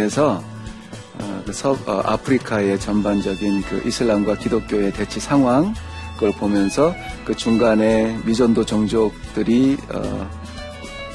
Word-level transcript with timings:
강의에서 0.00 0.42
어, 1.18 1.42
그 1.44 1.52
서, 1.52 1.72
어, 1.86 2.00
아프리카의 2.04 2.80
전반적인 2.80 3.62
그 3.62 3.82
이슬람과 3.86 4.36
기독교의 4.36 4.92
대치 4.92 5.20
상황 5.20 5.74
그걸 6.14 6.32
보면서 6.32 6.94
그 7.24 7.34
중간에 7.34 8.18
미전도 8.24 8.64
종족들이 8.64 9.76
어, 9.92 10.30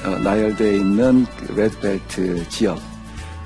어, 0.06 0.10
나열되어 0.20 0.74
있는 0.74 1.26
그 1.38 1.54
레드벨트 1.54 2.48
지역 2.50 2.80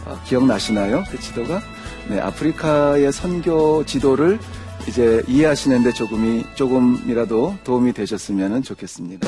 어, 0.06 0.20
기억나시나요? 0.26 1.04
그 1.10 1.20
지도가 1.20 1.62
네, 2.10 2.20
아프리카의 2.20 3.12
선교 3.14 3.86
지도를 3.86 4.40
이제 4.88 5.22
이해하시는데 5.28 5.94
조금이 5.94 6.44
조금이라도 6.56 7.58
도움이 7.64 7.94
되셨으면 7.94 8.64
좋겠습니다. 8.64 9.28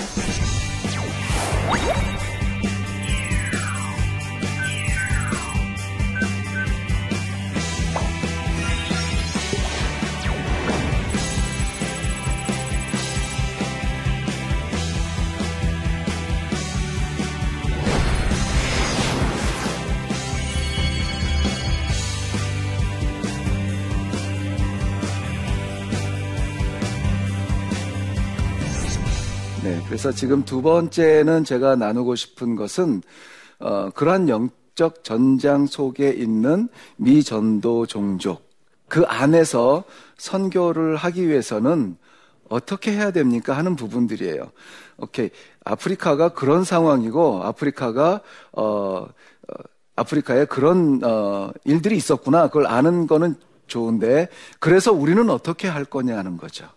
그래서 30.01 30.17
지금 30.17 30.43
두 30.43 30.63
번째는 30.63 31.43
제가 31.43 31.75
나누고 31.75 32.15
싶은 32.15 32.55
것은 32.55 33.03
어, 33.59 33.91
그러한 33.91 34.29
영적 34.29 35.03
전장 35.03 35.67
속에 35.67 36.09
있는 36.09 36.69
미전도 36.97 37.85
종족 37.85 38.49
그 38.87 39.03
안에서 39.03 39.83
선교를 40.17 40.95
하기 40.95 41.29
위해서는 41.29 41.97
어떻게 42.49 42.93
해야 42.93 43.11
됩니까 43.11 43.55
하는 43.55 43.75
부분들이에요. 43.75 44.51
오케이 44.97 45.29
아프리카가 45.65 46.29
그런 46.29 46.63
상황이고 46.63 47.43
아프리카가 47.43 48.21
어, 48.53 48.63
어 48.63 49.05
아프리카에 49.97 50.45
그런 50.45 50.99
어, 51.03 51.51
일들이 51.63 51.95
있었구나 51.95 52.47
그걸 52.47 52.65
아는 52.65 53.05
거는 53.05 53.35
좋은데 53.67 54.29
그래서 54.59 54.91
우리는 54.91 55.29
어떻게 55.29 55.67
할 55.67 55.85
거냐 55.85 56.17
하는 56.17 56.37
거죠. 56.37 56.67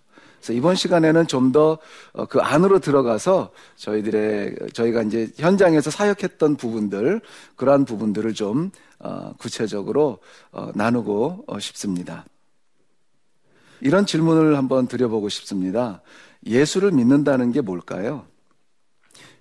그래서 0.45 0.53
이번 0.53 0.75
시간에는 0.75 1.27
좀 1.27 1.53
더그 1.53 2.39
어, 2.39 2.43
안으로 2.43 2.79
들어가서 2.79 3.51
저희들의 3.77 4.57
저희가 4.75 5.03
이제 5.05 5.31
현장에서 5.39 5.91
사역했던 5.91 6.57
부분들 6.57 7.23
그러한 7.57 7.87
부분들을 7.87 8.35
좀 8.35 8.71
어, 8.99 9.33
구체적으로 9.39 10.19
어, 10.53 10.71
나누고 10.75 11.47
싶습니다. 11.61 12.27
이런 13.81 14.05
질문을 14.05 14.59
한번 14.59 14.87
드려보고 14.87 15.31
싶습니다. 15.31 16.03
예수를 16.45 16.93
믿는다는 16.93 17.51
게 17.51 17.63
뭘까요? 17.63 18.27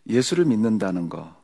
예수를 0.08 0.46
믿는다는 0.46 1.10
거. 1.10 1.36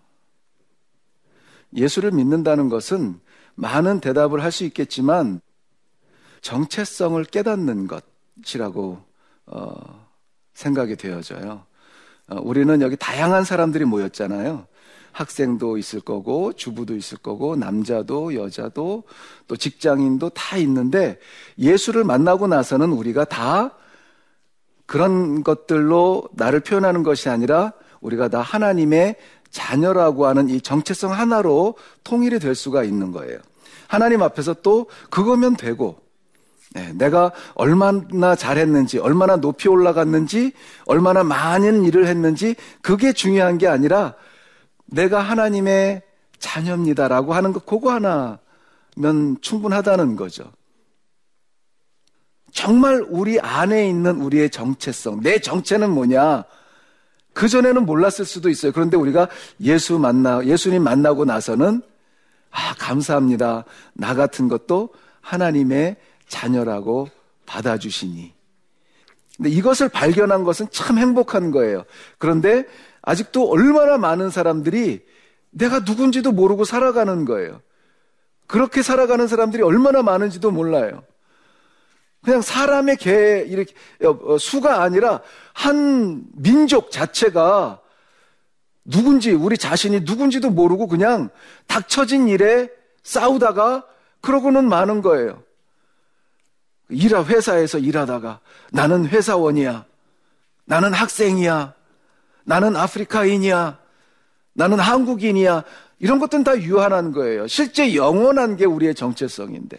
예수를 1.75 2.11
믿는다는 2.11 2.69
것은 2.69 3.19
많은 3.55 4.00
대답을 4.00 4.41
할 4.41 4.53
수 4.53 4.63
있겠지만 4.63 5.41
정체성을 6.39 7.22
깨닫는 7.25 7.88
것이라고 7.88 9.09
어, 9.49 10.07
생각이 10.53 10.95
되어져요. 10.95 11.63
어, 12.27 12.39
우리는 12.41 12.81
여기 12.81 12.95
다양한 12.95 13.43
사람들이 13.43 13.85
모였잖아요. 13.85 14.67
학생도 15.11 15.77
있을 15.77 16.01
거고, 16.01 16.53
주부도 16.53 16.95
있을 16.95 17.17
거고, 17.17 17.55
남자도, 17.55 18.35
여자도, 18.35 19.03
또 19.47 19.55
직장인도 19.55 20.29
다 20.29 20.57
있는데, 20.57 21.19
예수를 21.57 22.03
만나고 22.03 22.47
나서는 22.47 22.91
우리가 22.91 23.25
다 23.25 23.75
그런 24.85 25.43
것들로 25.43 26.29
나를 26.33 26.59
표현하는 26.59 27.03
것이 27.03 27.29
아니라, 27.29 27.73
우리가 28.01 28.27
다 28.29 28.41
하나님의 28.41 29.16
자녀라고 29.49 30.27
하는 30.27 30.47
이 30.47 30.61
정체성 30.61 31.11
하나로 31.11 31.75
통일이 32.03 32.39
될 32.39 32.53
수가 32.53 32.83
있는 32.83 33.11
거예요. 33.11 33.39
하나님 33.87 34.21
앞에서 34.21 34.53
또 34.61 34.87
그거면 35.09 35.57
되고, 35.57 35.99
네, 36.72 36.94
내가 36.94 37.31
얼마나 37.56 38.35
잘했는지, 38.35 39.00
얼마나 39.00 39.38
높이 39.38 39.68
올라갔는지, 39.68 40.52
얼마나 40.85 41.24
많은 41.24 41.84
일을 41.84 42.06
했는지, 42.06 42.56
그게 42.81 43.12
중요한 43.12 43.57
게 43.57 43.68
아니라 43.68 44.13
내가 44.85 45.19
하나님의 45.19 46.03
자녀입니다라고 46.38 47.34
하는 47.34 47.53
것, 47.53 47.66
그거 47.66 47.91
하나면 47.91 49.38
충분하다는 49.41 50.16
거죠. 50.16 50.52
정말 52.52 53.03
우리 53.08 53.40
안에 53.40 53.88
있는 53.88 54.22
우리의 54.22 54.52
정체성, 54.52 55.22
내 55.22 55.40
정체는 55.40 55.90
뭐냐? 55.90 56.44
그전에는 57.34 57.85
몰랐을 57.85 58.25
수도 58.25 58.50
있어요. 58.50 58.72
그런데 58.72 58.97
우리가 58.97 59.28
예수 59.62 59.97
만나, 59.97 60.44
예수님 60.46 60.84
만나고 60.84 61.25
나서는, 61.25 61.81
아, 62.52 62.74
감사합니다. 62.78 63.66
나 63.94 64.13
같은 64.16 64.47
것도 64.47 64.90
하나님의 65.22 65.97
자녀라고 66.29 67.09
받아주시니. 67.45 68.34
근데 69.35 69.50
이것을 69.50 69.90
발견한 69.90 70.44
것은 70.44 70.67
참 70.72 70.97
행복한 70.97 71.51
거예요. 71.51 71.84
그런데 72.17 72.66
아직도 73.01 73.50
얼마나 73.50 73.97
많은 73.97 74.29
사람들이 74.29 75.06
내가 75.51 75.79
누군지도 75.79 76.31
모르고 76.31 76.63
살아가는 76.63 77.25
거예요. 77.25 77.62
그렇게 78.47 78.81
살아가는 78.81 79.28
사람들이 79.28 79.63
얼마나 79.63 80.01
많은지도 80.01 80.51
몰라요. 80.51 81.03
그냥 82.23 82.41
사람의 82.41 82.97
개, 82.97 83.46
이렇게, 83.47 83.73
어, 84.03 84.38
수가 84.38 84.81
아니라 84.81 85.22
한 85.53 86.23
민족 86.34 86.91
자체가 86.91 87.79
누군지, 88.84 89.31
우리 89.31 89.57
자신이 89.57 90.01
누군지도 90.01 90.50
모르고 90.50 90.88
그냥 90.88 91.29
닥쳐진 91.67 92.28
일에 92.28 92.69
싸우다가 93.03 93.85
그러고는 94.22 94.67
많은 94.67 95.01
거예요. 95.01 95.44
일하 96.89 97.23
회사에서 97.23 97.77
일하다가 97.77 98.39
나는 98.72 99.07
회사원이야. 99.07 99.85
나는 100.66 100.94
학생이야. 100.94 101.73
나는 102.44 102.75
아프리카인이야. 102.75 103.77
나는 104.53 104.79
한국인이야. 104.79 105.63
이런 105.99 106.19
것들은 106.19 106.44
다 106.44 106.59
유한한 106.59 107.11
거예요. 107.11 107.47
실제 107.47 107.95
영원한 107.95 108.55
게 108.55 108.66
우리의 108.66 108.95
정체성인데. 108.95 109.78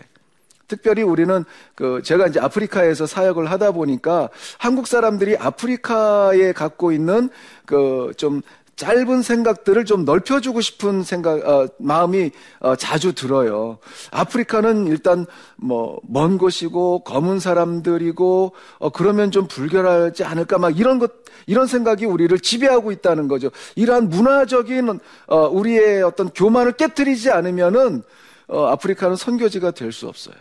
특별히 0.69 1.02
우리는 1.02 1.44
그 1.75 2.00
제가 2.05 2.29
이제 2.29 2.38
아프리카에서 2.38 3.05
사역을 3.05 3.50
하다 3.50 3.73
보니까 3.73 4.29
한국 4.56 4.87
사람들이 4.87 5.37
아프리카에 5.37 6.52
갖고 6.52 6.93
있는 6.93 7.29
그 7.67 8.12
좀 8.17 8.43
짧은 8.81 9.21
생각들을 9.21 9.85
좀 9.85 10.06
넓혀주고 10.06 10.62
싶은 10.62 11.03
생각, 11.03 11.47
어, 11.47 11.69
마음이 11.79 12.31
어, 12.61 12.77
자주 12.77 13.15
들어요. 13.15 13.77
아프리카는 14.11 14.87
일단 14.87 15.27
뭐, 15.56 16.00
먼 16.09 16.38
곳이고, 16.38 17.05
검은 17.05 17.41
사람들이고, 17.41 18.53
어, 18.79 18.88
그러면 18.88 19.31
좀 19.32 19.47
불결하지 19.47 20.25
않을까, 20.25 20.56
막 20.56 20.79
이런 20.79 20.99
것, 20.99 21.12
이런 21.47 21.67
생각이 21.67 22.06
우리를 22.06 22.38
지배하고 22.38 22.91
있다는 22.91 23.29
거죠. 23.29 23.50
이러한 23.77 24.09
문화적인, 24.09 24.99
어, 25.26 25.49
우리의 25.49 26.03
어떤 26.03 26.31
교만을 26.31 26.73
깨뜨리지 26.73 27.31
않으면은, 27.31 28.03
어, 28.49 28.65
아프리카는 28.69 29.17
선교지가 29.17 29.73
될 29.73 29.93
수 29.93 30.09
없어요. 30.09 30.37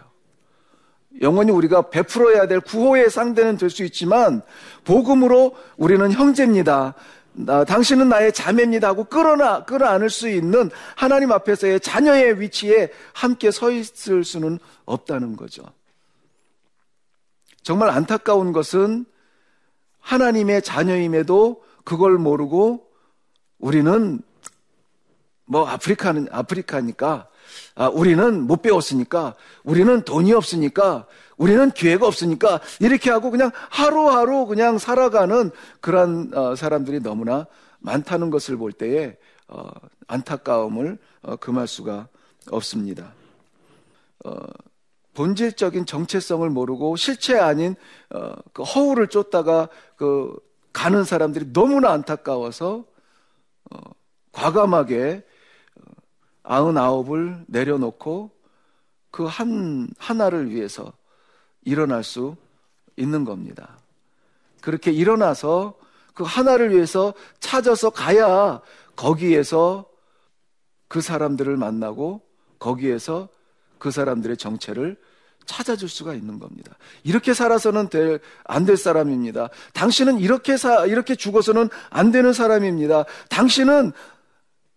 영원히 1.21 1.51
우리가 1.51 1.89
베풀어야 1.89 2.47
될 2.47 2.61
구호의 2.61 3.09
상대는 3.09 3.57
될 3.57 3.69
수 3.69 3.83
있지만, 3.83 4.43
복음으로 4.85 5.55
우리는 5.75 6.09
형제입니다. 6.09 6.93
나, 7.45 7.63
당신은 7.63 8.09
나의 8.09 8.33
자매입니다 8.33 8.89
하고 8.89 9.05
끌어나, 9.05 9.63
끌어안을 9.63 10.09
수 10.09 10.27
있는 10.27 10.69
하나님 10.95 11.31
앞에서의 11.31 11.79
자녀의 11.79 12.41
위치에 12.41 12.91
함께 13.13 13.49
서 13.49 13.71
있을 13.71 14.25
수는 14.25 14.59
없다는 14.85 15.37
거죠. 15.37 15.63
정말 17.63 17.89
안타까운 17.89 18.51
것은 18.51 19.05
하나님의 19.99 20.63
자녀임에도 20.63 21.63
그걸 21.85 22.17
모르고 22.17 22.87
우리는 23.59 24.21
뭐 25.45 25.65
아프리카는 25.67 26.27
아프리카니까 26.31 27.29
아, 27.75 27.87
우리는 27.87 28.45
못 28.45 28.61
배웠으니까 28.61 29.35
우리는 29.63 30.01
돈이 30.03 30.33
없으니까 30.33 31.05
우리는 31.37 31.71
기회가 31.71 32.05
없으니까 32.05 32.59
이렇게 32.79 33.09
하고 33.09 33.31
그냥 33.31 33.51
하루하루 33.69 34.45
그냥 34.45 34.77
살아가는 34.77 35.51
그런 35.79 36.31
어, 36.35 36.55
사람들이 36.55 36.99
너무나 36.99 37.47
많다는 37.79 38.29
것을 38.29 38.57
볼 38.57 38.73
때에 38.73 39.17
어, 39.47 39.69
안타까움을 40.07 40.97
어, 41.21 41.35
금할 41.37 41.67
수가 41.67 42.07
없습니다. 42.51 43.13
본질적인 45.13 45.85
정체성을 45.85 46.49
모르고 46.49 46.97
실체 46.97 47.37
아닌 47.37 47.75
그 48.51 48.63
허울을 48.63 49.07
쫓다가 49.07 49.69
그 49.95 50.35
가는 50.73 51.03
사람들이 51.05 51.53
너무나 51.53 51.91
안타까워서 51.91 52.83
과감하게 54.33 55.23
아흔아홉을 56.49 57.45
내려놓고 57.47 58.31
그 59.11 59.25
한, 59.25 59.87
하나를 59.99 60.49
위해서 60.49 60.91
일어날 61.63 62.03
수 62.03 62.35
있는 62.97 63.23
겁니다. 63.23 63.77
그렇게 64.59 64.91
일어나서 64.91 65.75
그 66.15 66.23
하나를 66.23 66.71
위해서 66.71 67.13
찾아서 67.39 67.91
가야 67.91 68.61
거기에서 68.95 69.85
그 70.87 71.01
사람들을 71.01 71.55
만나고 71.55 72.21
거기에서 72.57 73.29
그 73.77 73.91
사람들의 73.91 74.35
정체를 74.35 74.97
찾아줄 75.45 75.87
수가 75.87 76.15
있는 76.15 76.39
겁니다. 76.39 76.75
이렇게 77.03 77.35
살아서는 77.35 77.89
안될 78.45 78.75
사람입니다. 78.75 79.49
당신은 79.73 80.19
이렇게 80.19 80.57
사, 80.57 80.85
이렇게 80.87 81.15
죽어서는 81.15 81.69
안 81.91 82.11
되는 82.11 82.33
사람입니다. 82.33 83.05
당신은 83.29 83.91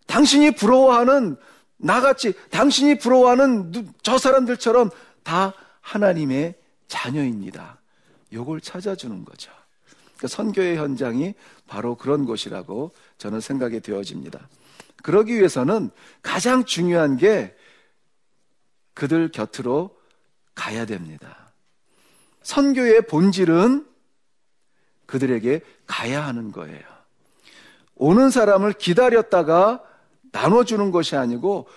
당신이 0.05 0.51
부러워하는 0.51 1.37
나같이 1.83 2.33
당신이 2.49 2.97
부러워하는 2.97 3.93
저 4.01 4.17
사람들처럼 4.17 4.89
다 5.23 5.53
하나님의 5.81 6.55
자녀입니다. 6.87 7.77
요걸 8.31 8.61
찾아주는 8.61 9.25
거죠. 9.25 9.51
그러니까 10.15 10.27
선교의 10.29 10.77
현장이 10.77 11.33
바로 11.67 11.95
그런 11.95 12.25
곳이라고 12.25 12.91
저는 13.17 13.41
생각이 13.41 13.81
되어집니다. 13.81 14.47
그러기 15.03 15.35
위해서는 15.35 15.91
가장 16.21 16.63
중요한 16.63 17.17
게 17.17 17.53
그들 18.93 19.29
곁으로 19.29 19.97
가야 20.55 20.85
됩니다. 20.85 21.51
선교의 22.43 23.07
본질은 23.07 23.85
그들에게 25.05 25.61
가야 25.85 26.25
하는 26.25 26.51
거예요. 26.53 26.81
오는 27.95 28.29
사람을 28.29 28.73
기다렸다가 28.73 29.83
나눠주는 30.33 30.91
것이 30.91 31.15
아니고 31.15 31.67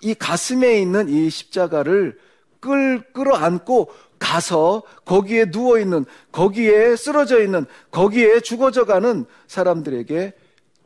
이 0.00 0.14
가슴에 0.14 0.80
있는 0.80 1.08
이 1.10 1.28
십자가를 1.28 2.18
끌, 2.60 3.02
끌어안고 3.12 3.90
가서 4.18 4.82
거기에 5.04 5.46
누워있는, 5.46 6.04
거기에 6.32 6.96
쓰러져 6.96 7.42
있는, 7.42 7.66
거기에 7.90 8.40
죽어져 8.40 8.84
가는 8.84 9.26
사람들에게 9.46 10.32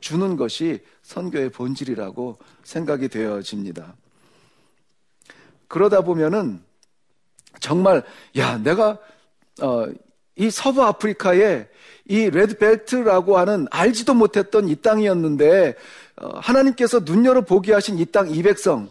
주는 0.00 0.36
것이 0.36 0.80
선교의 1.02 1.50
본질이라고 1.50 2.38
생각이 2.62 3.08
되어집니다. 3.08 3.94
그러다 5.68 6.02
보면은 6.02 6.60
정말, 7.60 8.02
야, 8.36 8.58
내가, 8.58 8.98
어, 9.62 9.86
이 10.36 10.50
서부 10.50 10.82
아프리카에 10.82 11.68
이 12.06 12.30
레드벨트라고 12.30 13.38
하는 13.38 13.66
알지도 13.70 14.14
못했던 14.14 14.68
이 14.68 14.76
땅이었는데, 14.76 15.74
어, 16.11 16.11
하나님께서 16.34 17.04
눈 17.04 17.24
열어 17.24 17.42
보게 17.42 17.72
하신 17.72 17.98
이 17.98 18.06
땅, 18.06 18.30
이 18.30 18.42
백성, 18.42 18.90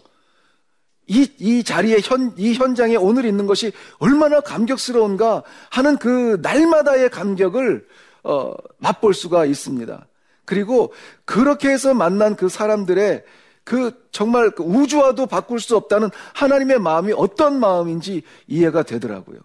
이, 1.08 1.30
이 1.40 1.64
자리에 1.64 2.00
현, 2.02 2.34
이 2.38 2.54
현장에 2.54 2.96
오늘 2.96 3.26
있는 3.26 3.48
것이 3.48 3.72
얼마나 4.00 4.40
감격스러운가 4.40 5.44
하는 5.70 5.98
그 5.98 6.40
날마다의 6.42 7.10
감격을, 7.10 7.88
어, 8.24 8.54
맛볼 8.78 9.14
수가 9.14 9.46
있습니다. 9.46 10.08
그리고 10.46 10.94
그렇게 11.26 11.70
해서 11.70 11.94
만난 11.94 12.36
그 12.36 12.50
사람들의 12.50 13.24
그 13.64 13.92
정말 14.12 14.52
그 14.52 14.64
우주와도 14.64 15.28
바꿀 15.28 15.60
수 15.60 15.76
없다는 15.78 16.10
하나님의 16.34 16.80
마음이 16.80 17.14
어떤 17.16 17.60
마음인지 17.60 18.24
이해가 18.48 18.84
되더라고요. 18.84 19.40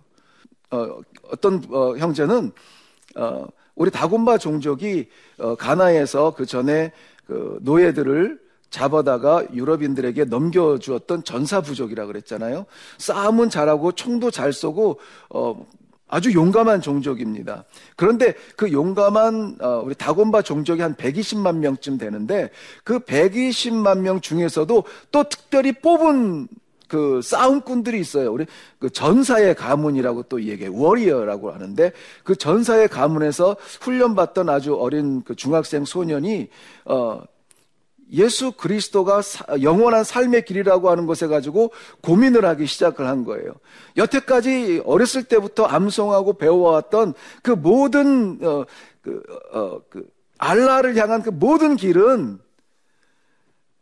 어, 0.70 0.98
어떤 1.30 1.62
어, 1.70 1.96
형제는 1.96 2.52
어, 3.16 3.46
우리 3.74 3.90
다곤바 3.90 4.38
종족이 4.38 5.08
어, 5.38 5.54
가나에서 5.54 6.34
그 6.34 6.46
전에 6.46 6.92
그 7.26 7.58
노예들을 7.62 8.46
잡아다가 8.70 9.44
유럽인들에게 9.52 10.24
넘겨주었던 10.24 11.24
전사 11.24 11.60
부족이라 11.60 12.06
그랬잖아요. 12.06 12.66
싸움은 12.98 13.48
잘하고 13.48 13.92
총도 13.92 14.30
잘 14.30 14.52
쏘고 14.52 14.98
어, 15.30 15.66
아주 16.08 16.32
용감한 16.32 16.82
종족입니다. 16.82 17.64
그런데 17.96 18.34
그 18.56 18.70
용감한 18.70 19.58
어, 19.60 19.82
우리 19.84 19.94
다곤바 19.94 20.42
종족이 20.42 20.82
한 20.82 20.94
120만 20.94 21.56
명쯤 21.56 21.98
되는데 21.98 22.50
그 22.84 23.00
120만 23.00 24.00
명 24.00 24.20
중에서도 24.20 24.84
또 25.10 25.24
특별히 25.24 25.72
뽑은 25.72 26.48
그 26.88 27.20
싸움꾼들이 27.22 27.98
있어요. 28.00 28.32
우리 28.32 28.46
그 28.78 28.90
전사의 28.90 29.54
가문이라고 29.54 30.24
또 30.24 30.42
얘기해 30.42 30.70
워리어라고 30.72 31.50
하는데 31.50 31.92
그 32.24 32.36
전사의 32.36 32.88
가문에서 32.88 33.56
훈련받던 33.80 34.48
아주 34.48 34.76
어린 34.76 35.22
그 35.22 35.34
중학생 35.34 35.84
소년이 35.84 36.48
어 36.84 37.22
예수 38.12 38.52
그리스도가 38.52 39.20
영원한 39.62 40.04
삶의 40.04 40.44
길이라고 40.44 40.90
하는 40.90 41.06
것에 41.06 41.26
가지고 41.26 41.72
고민을 42.02 42.44
하기 42.44 42.66
시작을 42.66 43.06
한 43.06 43.24
거예요. 43.24 43.54
여태까지 43.96 44.82
어렸을 44.84 45.24
때부터 45.24 45.64
암송하고 45.64 46.34
배워왔던 46.34 47.14
그 47.42 47.50
모든 47.50 48.38
어, 48.42 48.64
그, 49.02 49.22
어, 49.52 49.80
그 49.90 50.06
알라를 50.38 50.96
향한 50.96 51.22
그 51.22 51.30
모든 51.30 51.76
길은 51.76 52.38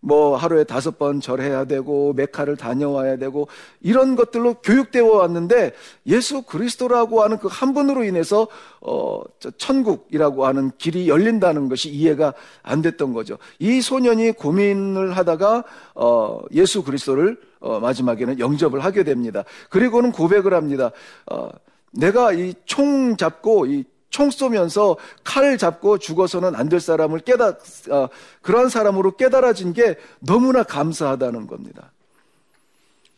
뭐 0.04 0.36
하루에 0.36 0.64
다섯 0.64 0.98
번 0.98 1.20
절해야 1.20 1.64
되고 1.64 2.12
메카를 2.12 2.56
다녀와야 2.56 3.16
되고 3.16 3.48
이런 3.80 4.16
것들로 4.16 4.54
교육되어 4.62 5.06
왔는데 5.06 5.72
예수 6.06 6.42
그리스도라고 6.42 7.22
하는 7.22 7.38
그 7.38 7.48
한 7.54 7.72
분으로 7.72 8.04
인해서 8.04 8.48
어 8.80 9.22
천국이라고 9.58 10.44
하는 10.44 10.70
길이 10.76 11.08
열린다는 11.08 11.68
것이 11.68 11.88
이해가 11.90 12.34
안 12.62 12.82
됐던 12.82 13.12
거죠. 13.14 13.38
이 13.58 13.80
소년이 13.80 14.32
고민을 14.32 15.16
하다가 15.16 15.64
어 15.94 16.40
예수 16.52 16.82
그리스도를 16.82 17.40
어 17.60 17.80
마지막에는 17.80 18.38
영접을 18.40 18.80
하게 18.80 19.04
됩니다. 19.04 19.44
그리고는 19.70 20.12
고백을 20.12 20.52
합니다. 20.52 20.90
어 21.30 21.48
내가 21.92 22.32
이 22.32 22.54
총 22.66 23.16
잡고 23.16 23.66
이 23.66 23.84
총 24.14 24.30
쏘면서 24.30 24.96
칼을 25.24 25.58
잡고 25.58 25.98
죽어서는 25.98 26.54
안 26.54 26.68
될 26.68 26.78
사람을 26.78 27.20
깨달, 27.20 27.58
어, 27.90 28.08
그러한 28.42 28.68
사람으로 28.68 29.16
깨달아진 29.16 29.72
게 29.72 29.96
너무나 30.20 30.62
감사하다는 30.62 31.48
겁니다. 31.48 31.90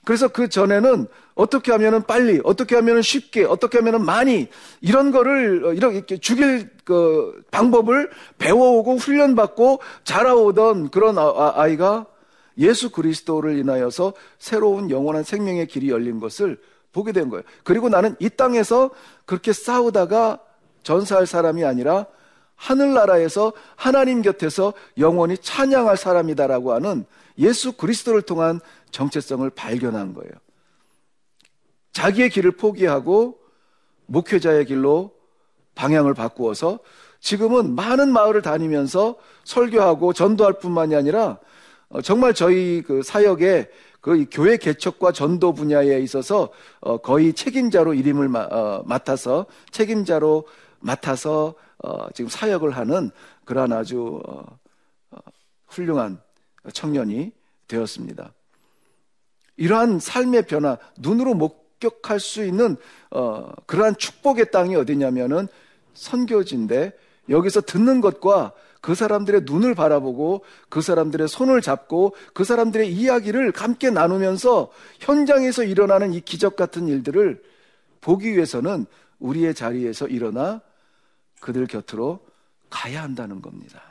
그래서 0.04 0.28
그 0.28 0.48
전에는 0.48 1.06
어떻게 1.34 1.70
하면은 1.72 2.02
빨리, 2.04 2.40
어떻게 2.44 2.76
하면은 2.76 3.02
쉽게, 3.02 3.44
어떻게 3.44 3.76
하면은 3.78 4.06
많이 4.06 4.48
이런 4.80 5.10
거를 5.10 5.66
어, 5.66 5.72
이렇게 5.74 6.16
죽일 6.16 6.70
그 6.84 7.42
방법을 7.50 8.08
배워오고 8.38 8.96
훈련받고 8.96 9.80
자라오던 10.04 10.88
그런 10.88 11.18
아, 11.18 11.24
아, 11.24 11.52
아이가 11.56 12.06
예수 12.56 12.90
그리스도를 12.90 13.58
인하여서 13.58 14.14
새로운 14.38 14.90
영원한 14.90 15.24
생명의 15.24 15.66
길이 15.66 15.90
열린 15.90 16.20
것을 16.20 16.58
보게 16.94 17.12
된 17.12 17.28
거예요. 17.28 17.42
그리고 17.64 17.90
나는 17.90 18.16
이 18.18 18.30
땅에서 18.30 18.90
그렇게 19.26 19.52
싸우다가 19.52 20.40
전사할 20.86 21.26
사람이 21.26 21.64
아니라 21.64 22.06
하늘나라에서 22.54 23.52
하나님 23.74 24.22
곁에서 24.22 24.72
영원히 24.98 25.36
찬양할 25.36 25.96
사람이다라고 25.96 26.72
하는 26.72 27.04
예수 27.38 27.72
그리스도를 27.72 28.22
통한 28.22 28.60
정체성을 28.92 29.50
발견한 29.50 30.14
거예요. 30.14 30.30
자기의 31.92 32.30
길을 32.30 32.52
포기하고 32.52 33.36
목회자의 34.06 34.64
길로 34.66 35.10
방향을 35.74 36.14
바꾸어서 36.14 36.78
지금은 37.18 37.74
많은 37.74 38.12
마을을 38.12 38.40
다니면서 38.40 39.16
설교하고 39.42 40.12
전도할 40.12 40.60
뿐만이 40.60 40.94
아니라 40.94 41.38
어, 41.88 42.00
정말 42.00 42.32
저희 42.32 42.82
그 42.86 43.02
사역에 43.02 43.70
그 44.00 44.24
교회 44.30 44.56
개척과 44.56 45.10
전도 45.10 45.52
분야에 45.52 45.98
있어서 45.98 46.50
어, 46.80 46.98
거의 46.98 47.32
책임자로 47.32 47.94
이름을 47.94 48.30
어, 48.36 48.82
맡아서 48.86 49.46
책임자로 49.72 50.46
맡아서 50.86 51.54
어, 51.78 52.08
지금 52.14 52.30
사역을 52.30 52.70
하는 52.70 53.10
그러한 53.44 53.72
아주 53.72 54.20
어, 54.24 54.58
어, 55.10 55.18
훌륭한 55.66 56.20
청년이 56.72 57.32
되었습니다. 57.68 58.32
이러한 59.56 59.98
삶의 59.98 60.46
변화, 60.46 60.78
눈으로 60.98 61.34
목격할 61.34 62.20
수 62.20 62.44
있는 62.44 62.76
어, 63.10 63.50
그러한 63.66 63.96
축복의 63.96 64.50
땅이 64.52 64.76
어디냐면은 64.76 65.48
선교지인데 65.94 66.92
여기서 67.28 67.62
듣는 67.62 68.00
것과 68.00 68.52
그 68.80 68.94
사람들의 68.94 69.42
눈을 69.44 69.74
바라보고 69.74 70.44
그 70.68 70.80
사람들의 70.80 71.26
손을 71.26 71.60
잡고 71.60 72.14
그 72.32 72.44
사람들의 72.44 72.92
이야기를 72.92 73.52
함께 73.56 73.90
나누면서 73.90 74.70
현장에서 75.00 75.64
일어나는 75.64 76.12
이 76.12 76.20
기적 76.20 76.54
같은 76.54 76.86
일들을 76.86 77.42
보기 78.00 78.32
위해서는 78.34 78.86
우리의 79.18 79.54
자리에서 79.54 80.06
일어나 80.06 80.60
그들 81.40 81.66
곁으로 81.66 82.20
가야 82.70 83.02
한다는 83.02 83.40
겁니다. 83.40 83.82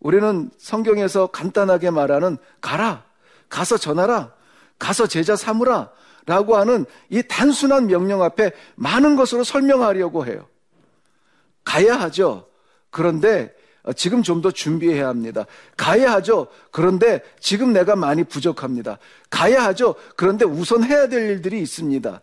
우리는 0.00 0.50
성경에서 0.58 1.28
간단하게 1.28 1.90
말하는 1.90 2.36
가라, 2.60 3.04
가서 3.48 3.76
전하라, 3.76 4.32
가서 4.78 5.06
제자 5.06 5.36
삼으라 5.36 5.90
라고 6.26 6.56
하는 6.56 6.84
이 7.08 7.22
단순한 7.22 7.86
명령 7.86 8.22
앞에 8.22 8.52
많은 8.74 9.16
것으로 9.16 9.44
설명하려고 9.44 10.26
해요. 10.26 10.46
가야 11.64 11.98
하죠. 12.00 12.48
그런데 12.90 13.54
어, 13.82 13.92
지금 13.92 14.22
좀 14.22 14.42
더 14.42 14.50
준비해야 14.50 15.08
합니다. 15.08 15.46
가야 15.76 16.12
하죠. 16.14 16.48
그런데 16.72 17.22
지금 17.40 17.72
내가 17.72 17.96
많이 17.96 18.24
부족합니다. 18.24 18.98
가야 19.30 19.64
하죠. 19.66 19.94
그런데 20.16 20.44
우선 20.44 20.82
해야 20.84 21.08
될 21.08 21.30
일들이 21.30 21.60
있습니다. 21.60 22.20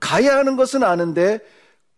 가야 0.00 0.36
하는 0.36 0.56
것은 0.56 0.82
아는데 0.82 1.38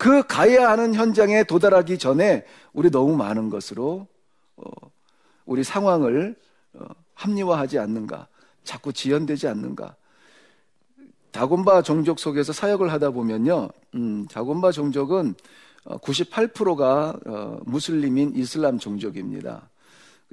그 0.02 0.26
가야 0.26 0.68
하는 0.68 0.96
현장에 0.96 1.44
도달하기 1.44 1.96
전에 1.96 2.44
우리 2.72 2.90
너무 2.90 3.16
많은 3.16 3.50
것으로 3.50 4.08
어, 4.56 4.64
우리 5.46 5.62
상황을 5.62 6.34
어, 6.72 6.86
합리화하지 7.14 7.78
않는가, 7.78 8.26
자꾸 8.64 8.92
지연되지 8.92 9.46
않는가. 9.46 9.94
다곤바 11.30 11.82
종족 11.82 12.18
속에서 12.18 12.52
사역을 12.52 12.90
하다 12.90 13.10
보면요, 13.10 13.68
음, 13.94 14.26
다곤바 14.26 14.72
종족은 14.72 15.36
98%가 15.84 17.10
어, 17.10 17.16
어, 17.24 17.60
무슬림인 17.64 18.32
이슬람 18.34 18.80
종족입니다. 18.80 19.70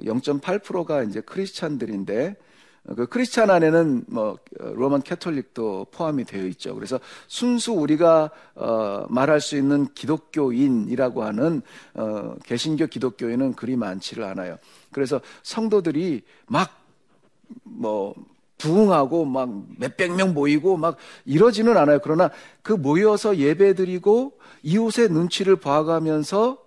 0.8%가 0.00 1.04
이제 1.04 1.20
크리스찬들인데 1.20 2.30
어, 2.30 2.49
그 2.96 3.06
크리스찬 3.06 3.50
안에는 3.50 4.04
뭐 4.08 4.38
로만 4.58 5.02
캐톨릭도 5.02 5.88
포함이 5.90 6.24
되어 6.24 6.46
있죠. 6.46 6.74
그래서 6.74 6.98
순수 7.28 7.72
우리가 7.72 8.30
어, 8.54 9.06
말할 9.08 9.40
수 9.40 9.56
있는 9.56 9.86
기독교인이라고 9.94 11.22
하는 11.22 11.62
어, 11.94 12.34
개신교 12.44 12.86
기독교인은 12.86 13.54
그리 13.54 13.76
많지를 13.76 14.24
않아요. 14.24 14.58
그래서 14.92 15.20
성도들이 15.42 16.22
막뭐 16.46 18.14
부흥하고 18.58 19.24
막 19.24 19.48
몇백 19.78 20.14
명 20.14 20.34
모이고 20.34 20.76
막 20.76 20.96
이러지는 21.24 21.76
않아요. 21.76 22.00
그러나 22.02 22.30
그 22.62 22.72
모여서 22.72 23.36
예배드리고 23.36 24.32
이웃의 24.62 25.10
눈치를 25.10 25.56
봐가면서 25.56 26.58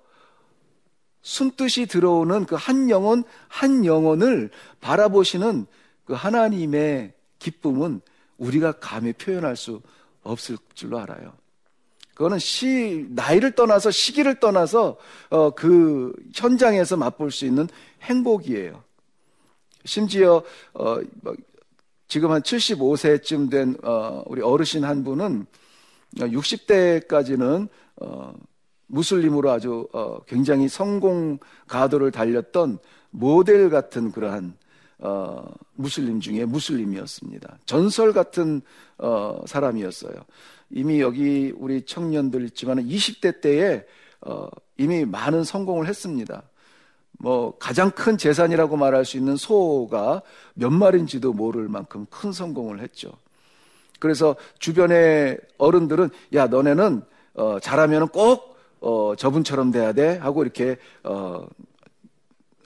숨뜻이 1.22 1.86
들어오는 1.86 2.46
그 2.46 2.56
한 2.56 2.90
영혼 2.90 3.24
한 3.48 3.86
영혼을 3.86 4.50
바라보시는 4.82 5.68
그 6.06 6.14
하나님의 6.14 7.14
기쁨은 7.40 8.02
우리가 8.38 8.74
감히 8.74 9.14
표현할 9.14 9.56
수 9.56 9.82
없을 10.24 10.58
줄로 10.74 11.00
알아요. 11.00 11.34
그거는 12.14 12.40
시 12.40 13.08
나이를 13.10 13.54
떠나서 13.54 13.92
시기를 13.92 14.40
떠나서 14.40 14.98
어, 15.30 15.50
그 15.52 16.14
현장에서 16.34 16.96
맛볼 16.98 17.32
수 17.32 17.46
있는 17.46 17.68
행복이에요. 18.04 18.84
심지어 19.86 20.44
어, 20.74 21.00
뭐, 21.22 21.36
지금 22.08 22.32
한 22.32 22.42
75세쯤 22.42 23.50
된 23.50 23.76
어, 23.84 24.24
우리 24.28 24.42
어르신 24.42 24.84
한 24.84 25.04
분은 25.04 25.48
60대까지는 26.18 27.68
어, 28.02 28.34
무슬림으로 28.88 29.50
아주 29.50 29.88
어, 29.94 30.20
굉장히 30.28 30.70
성공 30.70 31.40
가도를 31.68 32.12
달렸던 32.12 32.78
모델 33.10 33.72
같은 33.72 34.12
그러한 34.12 34.56
어, 35.04 35.46
무슬림 35.76 36.22
중에 36.22 36.46
무슬림이었습니다. 36.46 37.58
전설 37.66 38.14
같은 38.14 38.62
어, 38.98 39.42
사람이었어요. 39.46 40.14
이미 40.70 41.02
여기 41.02 41.54
우리 41.58 41.86
청년들 41.86 42.46
있지만 42.46 42.78
20대 42.80 43.42
때에 43.42 43.86
어, 44.22 44.48
이미 44.78 45.04
많은 45.04 45.44
성공을 45.44 45.88
했습니다. 45.88 46.44
뭐 47.20 47.58
가장 47.58 47.92
큰 47.92 48.18
재산이라고 48.18 48.78
말할 48.78 49.04
수 49.04 49.18
있는 49.18 49.36
소가 49.36 50.22
몇 50.54 50.70
마리인지도 50.70 51.34
모를 51.34 51.68
만큼 51.68 52.06
큰 52.10 52.32
성공을 52.32 52.80
했죠. 52.80 53.12
그래서 54.00 54.38
주변의 54.60 55.38
어른들은 55.58 56.12
야 56.34 56.48
너네는 56.48 57.02
어, 57.34 57.60
잘하면 57.60 58.08
꼭 58.08 58.56
어, 58.80 59.16
저분처럼 59.18 59.72
돼야 59.72 59.92
돼 59.92 60.18
하고 60.18 60.44
이렇게 60.44 60.78
어, 61.04 61.46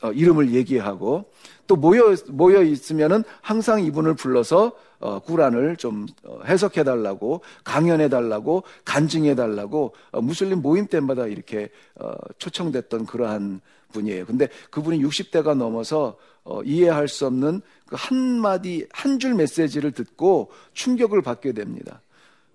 어, 0.04 0.12
이름을 0.12 0.54
얘기하고 0.54 1.32
또 1.68 1.76
모여 1.76 2.16
모여 2.30 2.64
있으면은 2.64 3.24
항상 3.42 3.84
이분을 3.84 4.16
불러서 4.16 4.72
어, 5.00 5.20
구란을 5.20 5.78
좀 5.78 6.08
어, 6.24 6.40
해석해 6.46 6.84
달라고 6.84 7.42
강연해 7.64 8.10
달라고 8.10 8.64
간증해 8.86 9.36
달라고 9.36 9.94
어, 10.12 10.22
무슬림 10.22 10.62
모임 10.62 10.88
때마다 10.88 11.28
이렇게 11.28 11.70
어, 11.96 12.14
초청됐던 12.40 13.06
그러한 13.06 13.62
분이에요. 13.92 14.26
근데 14.26 14.50
그분이 14.72 15.04
60대가 15.04 15.56
넘어서 15.56 16.18
어, 16.44 16.64
이해할 16.64 17.08
수 17.08 17.26
없는 17.28 17.62
그 17.86 17.96
한마디 17.98 18.88
한 18.92 19.20
줄 19.20 19.36
메시지를 19.36 19.92
듣고 19.92 20.50
충격을 20.74 21.22
받게 21.22 21.54
됩니다. 21.54 22.02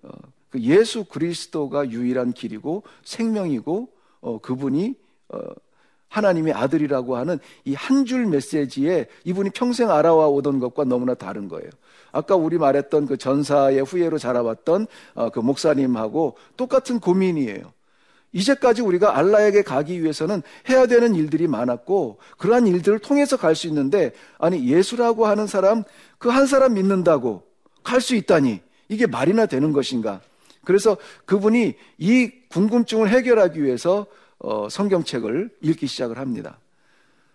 어, 0.01 0.09
그 0.49 0.59
예수 0.61 1.05
그리스도가 1.05 1.89
유일한 1.89 2.33
길이고 2.33 2.83
생명이고 3.03 3.89
어, 4.21 4.39
그분이 4.39 4.95
어, 5.29 5.39
하나님의 6.13 6.53
아들이라고 6.53 7.17
하는 7.17 7.39
이 7.65 7.73
한 7.73 8.05
줄 8.05 8.25
메시지에 8.27 9.07
이분이 9.23 9.49
평생 9.51 9.89
알아와 9.89 10.27
오던 10.27 10.59
것과 10.59 10.83
너무나 10.83 11.13
다른 11.15 11.47
거예요. 11.47 11.69
아까 12.11 12.35
우리 12.35 12.57
말했던 12.57 13.07
그 13.07 13.17
전사의 13.17 13.81
후예로 13.81 14.19
자라왔던 14.19 14.87
어, 15.15 15.29
그 15.31 15.39
목사님하고 15.39 16.37
똑같은 16.57 16.99
고민이에요. 16.99 17.73
이제까지 18.33 18.81
우리가 18.81 19.17
알라에게 19.17 19.61
가기 19.63 20.01
위해서는 20.01 20.41
해야 20.69 20.85
되는 20.87 21.13
일들이 21.15 21.47
많았고 21.47 22.17
그러한 22.37 22.67
일들을 22.67 22.99
통해서 22.99 23.37
갈 23.37 23.55
수 23.55 23.67
있는데 23.67 24.11
아니 24.39 24.67
예수라고 24.67 25.25
하는 25.27 25.47
사람 25.47 25.83
그 26.19 26.29
한 26.29 26.45
사람 26.45 26.73
믿는다고 26.75 27.43
갈 27.83 28.01
수 28.01 28.15
있다니 28.15 28.61
이게 28.89 29.07
말이나 29.07 29.45
되는 29.45 29.71
것인가? 29.73 30.21
그래서 30.65 30.97
그분이 31.25 31.75
이 31.97 32.31
궁금증을 32.49 33.09
해결하기 33.09 33.61
위해서 33.63 34.05
어, 34.43 34.67
성경책을 34.69 35.49
읽기 35.61 35.87
시작을 35.87 36.19
합니다. 36.19 36.59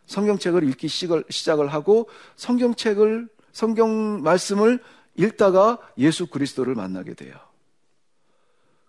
성경책을 0.06 0.62
읽기 0.68 0.88
시작을 0.88 1.68
하고 1.68 2.08
성경책을 2.36 3.28
성경 3.50 4.22
말씀을 4.22 4.78
읽다가 5.16 5.78
예수 5.96 6.26
그리스도를 6.26 6.74
만나게 6.74 7.14
돼요. 7.14 7.34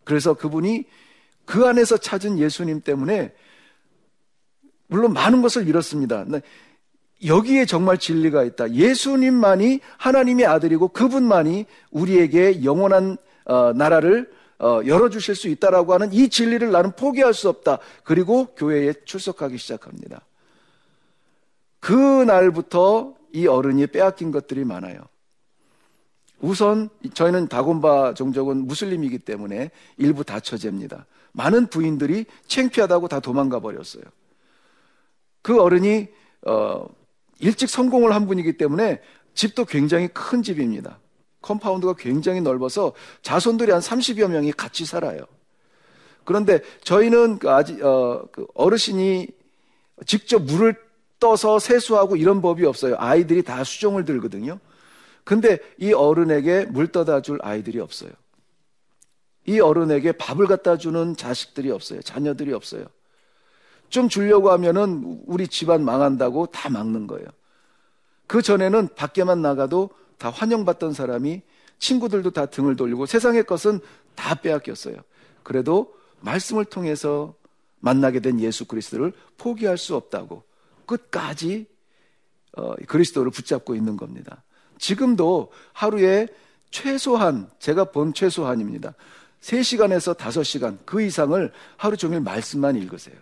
그래서 0.04 0.34
그분이 0.34 0.86
그 1.46 1.66
안에서 1.66 1.98
찾은 1.98 2.40
예수님 2.40 2.82
때문에 2.82 3.34
물론 4.88 5.14
많은 5.14 5.42
것을 5.42 5.68
잃었습니다. 5.68 6.26
여기에 7.26 7.66
정말 7.66 7.98
진리가 7.98 8.44
있다. 8.44 8.74
예수님만이 8.74 9.80
하나님의 9.98 10.46
아들이고 10.46 10.90
그분만이 10.90 11.66
우리에게 11.92 12.64
영원한 12.64 13.18
어, 13.46 13.72
나라를 13.74 14.30
어, 14.32 14.38
열어주실 14.60 15.36
수 15.36 15.48
있다라고 15.48 15.94
하는 15.94 16.12
이 16.13 16.30
진리를 16.30 16.70
나는 16.72 16.92
포기할 16.92 17.34
수 17.34 17.50
없다. 17.50 17.80
그리고 18.04 18.48
교회에 18.56 18.94
출석하기 19.06 19.58
시작합니다. 19.58 20.22
그 21.80 21.94
날부터 21.94 23.16
이 23.32 23.48
어른이 23.48 23.88
빼앗긴 23.88 24.32
것들이 24.32 24.66
많아요. 24.66 25.01
우선 26.42 26.89
저희는 27.13 27.48
다곤바 27.48 28.13
종족은 28.13 28.68
무슬림이기 28.68 29.20
때문에 29.20 29.72
일부 29.98 30.24
다처제입니다. 30.24 31.06
많은 31.32 31.68
부인들이 31.68 32.25
창피하다고 32.48 33.08
다 33.08 33.20
도망가 33.20 33.60
버렸어요. 33.60 34.04
그 35.42 35.62
어른이 35.62 36.08
어, 36.48 36.86
일찍 37.39 37.70
성공을 37.70 38.13
한 38.13 38.25
분이기 38.28 38.58
때문에 38.58 39.01
집도 39.34 39.66
굉장히 39.66 40.08
큰 40.10 40.42
집입니다. 40.44 41.00
compound가 41.42 41.94
굉장히 41.93 42.41
넓어서 42.41 42.93
자손들이 43.22 43.72
한 43.72 43.81
30여 43.81 44.29
명이 44.29 44.51
같이 44.53 44.86
살아요. 44.86 45.22
그런데 46.25 46.62
저희는 46.84 47.39
그 47.39 47.50
아직 47.50 47.84
어, 47.84 48.27
그 48.31 48.46
어르신이 48.53 49.27
직접 50.05 50.43
물을 50.43 50.75
떠서 51.19 51.60
세수하고 51.60 52.15
이런 52.15 52.41
법이 52.41 52.65
없어요. 52.65 52.96
아이들이 52.98 53.43
다 53.43 53.63
수종을 53.63 54.05
들거든요. 54.05 54.60
근데 55.24 55.60
이 55.77 55.93
어른에게 55.93 56.65
물 56.65 56.88
떠다 56.88 57.22
줄 57.22 57.39
아이들이 57.41 57.79
없어요. 57.79 58.12
이 59.46 59.60
어른에게 59.60 60.13
밥을 60.13 60.48
갖다 60.48 60.77
주는 60.77 61.15
자식들이 61.15 61.72
없어요. 61.72 62.01
자녀들이 62.01 62.53
없어요. 62.53 62.86
좀 63.89 64.08
주려고 64.08 64.51
하면은 64.51 65.22
우리 65.25 65.48
집안 65.48 65.84
망한다고 65.84 66.48
다 66.48 66.69
막는 66.69 67.08
거예요. 67.08 67.27
그 68.27 68.41
전에는 68.41 68.89
밖에만 68.96 69.41
나가도 69.41 69.89
다 70.20 70.30
환영받던 70.30 70.94
사람이 70.94 71.42
친구들도 71.80 72.32
다 72.32 72.46
등을 72.46 72.76
돌리고 72.76 73.08
세상의 73.08 73.46
것은 73.46 73.80
다 74.14 74.36
빼앗겼어요. 74.36 74.98
그래도 75.42 75.96
말씀을 76.20 76.66
통해서 76.66 77.34
만나게 77.80 78.20
된 78.20 78.40
예수 78.42 78.66
그리스도를 78.66 79.14
포기할 79.38 79.78
수 79.78 79.96
없다고 79.96 80.44
끝까지 80.86 81.66
어, 82.58 82.76
그리스도를 82.88 83.32
붙잡고 83.32 83.74
있는 83.76 83.96
겁니다. 83.96 84.44
지금도 84.78 85.52
하루에 85.72 86.28
최소한 86.72 87.50
제가 87.60 87.86
본 87.86 88.14
최소한입니다. 88.14 88.94
3시간에서 89.42 90.18
5시간 90.18 90.78
그 90.86 91.02
이상을 91.02 91.52
하루 91.78 91.96
종일 91.96 92.20
말씀만 92.20 92.76
읽으세요. 92.76 93.16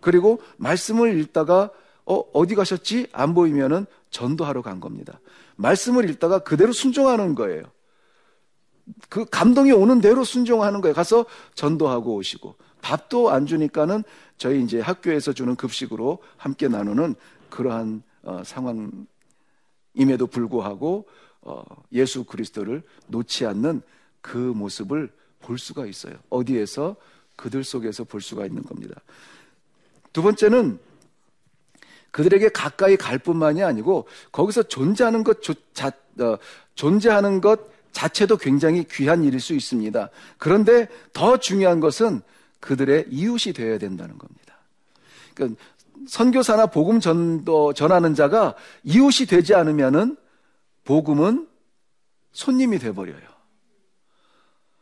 그리고 0.00 0.42
말씀을 0.56 1.18
읽다가 1.20 1.70
어, 2.04 2.16
어디 2.32 2.56
가셨지? 2.56 3.06
안 3.12 3.34
보이면은 3.34 3.86
전도하러 4.12 4.62
간 4.62 4.78
겁니다. 4.78 5.20
말씀을 5.56 6.08
읽다가 6.08 6.38
그대로 6.38 6.72
순종하는 6.72 7.34
거예요. 7.34 7.64
그 9.08 9.24
감동이 9.24 9.72
오는 9.72 10.00
대로 10.00 10.22
순종하는 10.22 10.80
거예요. 10.80 10.94
가서 10.94 11.26
전도하고 11.54 12.14
오시고 12.14 12.54
밥도 12.80 13.30
안 13.30 13.46
주니까는 13.46 14.04
저희 14.38 14.62
이제 14.62 14.80
학교에서 14.80 15.32
주는 15.32 15.56
급식으로 15.56 16.18
함께 16.36 16.68
나누는 16.68 17.14
그러한 17.48 18.02
어, 18.22 18.42
상황임에도 18.44 20.26
불구하고 20.30 21.08
어, 21.42 21.64
예수 21.92 22.24
그리스도를 22.24 22.82
놓지 23.08 23.46
않는 23.46 23.82
그 24.20 24.36
모습을 24.36 25.10
볼 25.40 25.58
수가 25.58 25.86
있어요. 25.86 26.14
어디에서 26.28 26.96
그들 27.36 27.64
속에서 27.64 28.04
볼 28.04 28.20
수가 28.20 28.46
있는 28.46 28.62
겁니다. 28.62 29.00
두 30.12 30.22
번째는 30.22 30.78
그들에게 32.12 32.50
가까이 32.50 32.96
갈 32.96 33.18
뿐만이 33.18 33.62
아니고 33.64 34.06
거기서 34.30 34.64
존재하는 34.64 35.24
것 35.24 35.38
자, 35.74 35.90
어, 36.20 36.38
존재하는 36.74 37.40
것 37.40 37.72
자체도 37.92 38.36
굉장히 38.36 38.84
귀한 38.84 39.24
일일 39.24 39.40
수 39.40 39.54
있습니다. 39.54 40.08
그런데 40.38 40.88
더 41.12 41.38
중요한 41.38 41.80
것은 41.80 42.22
그들의 42.60 43.06
이웃이 43.10 43.52
되어야 43.52 43.78
된다는 43.78 44.16
겁니다. 44.18 44.56
그러니까 45.34 45.60
선교사나 46.06 46.66
복음 46.66 47.00
전도 47.00 47.72
전하는 47.74 48.14
자가 48.14 48.54
이웃이 48.84 49.26
되지 49.26 49.54
않으면은 49.54 50.16
복음은 50.84 51.48
손님이 52.32 52.78
돼 52.78 52.92
버려요. 52.92 53.20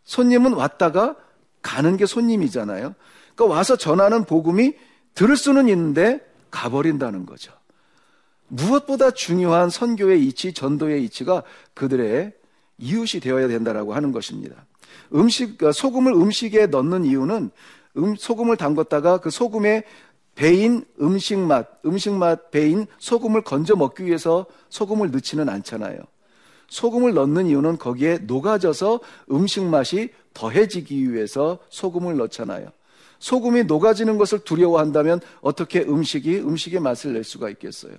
손님은 0.04 0.54
왔다가 0.54 1.16
가는 1.62 1.96
게 1.96 2.06
손님이잖아요. 2.06 2.94
그러니까 3.34 3.56
와서 3.56 3.76
전하는 3.76 4.24
복음이 4.24 4.74
들을 5.14 5.36
수는 5.36 5.68
있는데 5.68 6.20
가버린다는 6.50 7.26
거죠. 7.26 7.52
무엇보다 8.48 9.12
중요한 9.12 9.70
선교의 9.70 10.26
이치, 10.26 10.52
전도의 10.52 11.04
이치가 11.04 11.42
그들의 11.74 12.32
이웃이 12.78 13.20
되어야 13.20 13.48
된다라고 13.48 13.94
하는 13.94 14.12
것입니다. 14.12 14.66
음식, 15.14 15.62
어, 15.62 15.72
소금을 15.72 16.12
음식에 16.12 16.66
넣는 16.66 17.04
이유는 17.04 17.50
음, 17.96 18.16
소금을 18.16 18.56
담궜다가 18.56 19.20
그 19.20 19.30
소금에 19.30 19.84
배인 20.34 20.84
음식 21.00 21.38
맛, 21.38 21.68
음식 21.84 22.12
맛 22.12 22.50
배인 22.50 22.86
소금을 22.98 23.42
건져 23.42 23.76
먹기 23.76 24.04
위해서 24.04 24.46
소금을 24.68 25.10
넣지는 25.10 25.48
않잖아요. 25.48 25.98
소금을 26.68 27.14
넣는 27.14 27.46
이유는 27.46 27.78
거기에 27.78 28.18
녹아져서 28.18 29.00
음식 29.32 29.64
맛이 29.64 30.10
더해지기 30.34 31.12
위해서 31.12 31.58
소금을 31.68 32.16
넣잖아요. 32.16 32.70
소금이 33.20 33.64
녹아지는 33.64 34.18
것을 34.18 34.40
두려워한다면 34.40 35.20
어떻게 35.40 35.80
음식이 35.82 36.40
음식의 36.40 36.80
맛을 36.80 37.12
낼 37.12 37.22
수가 37.22 37.48
있겠어요? 37.50 37.94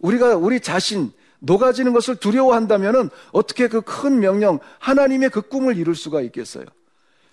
우리가 0.00 0.36
우리 0.36 0.60
자신 0.60 1.10
녹아지는 1.40 1.92
것을 1.92 2.16
두려워한다면 2.16 3.10
어떻게 3.32 3.68
그 3.68 3.80
큰 3.80 4.20
명령 4.20 4.58
하나님의 4.78 5.30
그 5.30 5.42
꿈을 5.42 5.76
이룰 5.76 5.94
수가 5.94 6.20
있겠어요? 6.20 6.66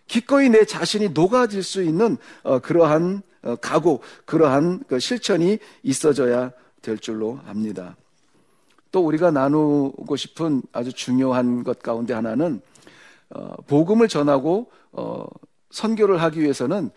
기꺼이 0.08 0.50
내 0.50 0.66
자신이 0.66 1.10
녹아질 1.10 1.64
수 1.64 1.84
있는 1.84 2.18
어, 2.44 2.60
그러한 2.60 3.22
어, 3.44 3.56
각오, 3.58 4.00
그러한 4.26 4.84
그 4.88 5.00
실천이 5.00 5.60
있어져야 5.84 6.52
될 6.82 6.98
줄로 6.98 7.40
압니다. 7.46 7.96
또 8.92 9.06
우리가 9.06 9.32
나누고 9.32 10.16
싶은 10.16 10.62
아주 10.72 10.94
중요한 10.94 11.64
것 11.64 11.80
가운데 11.80 12.14
하나는 12.14 12.62
어, 13.32 13.56
복음을 13.68 14.08
전하고 14.08 14.72
어, 14.92 15.26
선교를 15.76 16.22
하기 16.22 16.42
위해서는 16.42 16.90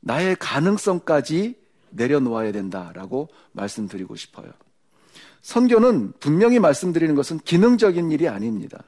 나의 0.00 0.36
가능성까지 0.38 1.56
내려놓아야 1.90 2.52
된다라고 2.52 3.28
말씀드리고 3.52 4.14
싶어요. 4.14 4.52
선교는 5.40 6.12
분명히 6.20 6.58
말씀드리는 6.58 7.14
것은 7.14 7.38
기능적인 7.38 8.12
일이 8.12 8.28
아닙니다. 8.28 8.82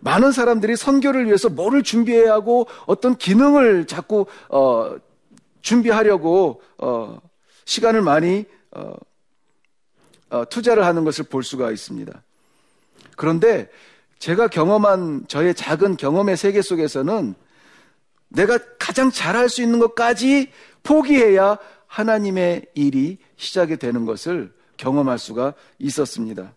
많은 0.00 0.32
사람들이 0.32 0.76
선교를 0.76 1.26
위해서 1.26 1.48
뭐를 1.48 1.82
준비해야 1.82 2.32
하고 2.32 2.66
어떤 2.86 3.16
기능을 3.16 3.86
자꾸 3.86 4.26
어, 4.50 4.96
준비하려고 5.62 6.62
어, 6.78 7.18
시간을 7.64 8.02
많이 8.02 8.44
어, 8.72 8.92
어, 10.30 10.44
투자를 10.48 10.84
하는 10.84 11.04
것을 11.04 11.24
볼 11.24 11.42
수가 11.42 11.70
있습니다. 11.70 12.22
그런데 13.16 13.70
제가 14.18 14.48
경험한 14.48 15.26
저의 15.28 15.54
작은 15.54 15.96
경험의 15.96 16.36
세계 16.36 16.60
속에서는 16.60 17.34
내가 18.30 18.58
가장 18.78 19.10
잘할 19.10 19.48
수 19.48 19.62
있는 19.62 19.78
것까지 19.78 20.50
포기해야 20.82 21.58
하나님의 21.86 22.66
일이 22.74 23.18
시작이 23.36 23.76
되는 23.76 24.06
것을 24.06 24.52
경험할 24.76 25.18
수가 25.18 25.54
있었습니다. 25.78 26.52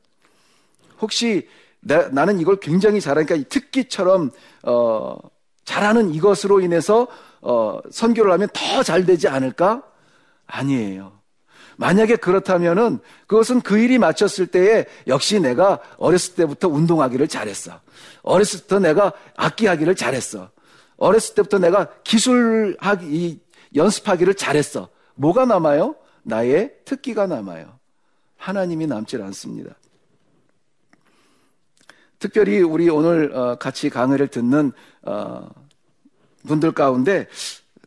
혹시 1.01 1.49
나, 1.81 2.07
는 2.07 2.39
이걸 2.39 2.57
굉장히 2.57 3.01
잘하니까 3.01 3.35
특기처럼 3.49 4.31
어, 4.63 5.17
잘하는 5.65 6.13
이것으로 6.13 6.61
인해서 6.61 7.07
어, 7.41 7.79
선교를 7.91 8.31
하면 8.31 8.47
더 8.53 8.83
잘 8.83 9.05
되지 9.05 9.27
않을까? 9.27 9.83
아니에요. 10.45 11.19
만약에 11.75 12.15
그렇다면은 12.17 12.99
그것은 13.27 13.61
그 13.61 13.77
일이 13.77 13.97
맞췄을 13.97 14.47
때에 14.47 14.85
역시 15.07 15.39
내가 15.39 15.79
어렸을 15.97 16.35
때부터 16.35 16.67
운동하기를 16.69 17.27
잘했어. 17.27 17.79
어렸을 18.21 18.59
때부터 18.61 18.79
내가 18.79 19.13
악기하기를 19.35 19.95
잘했어. 19.95 20.52
어렸을 21.03 21.35
때부터 21.35 21.59
내가 21.59 21.89
기술하기 22.03 23.39
연습하기를 23.75 24.35
잘했어. 24.35 24.89
뭐가 25.15 25.45
남아요? 25.45 25.95
나의 26.23 26.73
특기가 26.85 27.27
남아요. 27.27 27.77
하나님이 28.37 28.87
남질 28.87 29.21
않습니다. 29.21 29.75
특별히 32.19 32.61
우리 32.61 32.89
오늘 32.89 33.35
어, 33.35 33.55
같이 33.55 33.89
강의를 33.89 34.29
듣는 34.29 34.71
어, 35.01 35.49
분들 36.47 36.71
가운데 36.71 37.27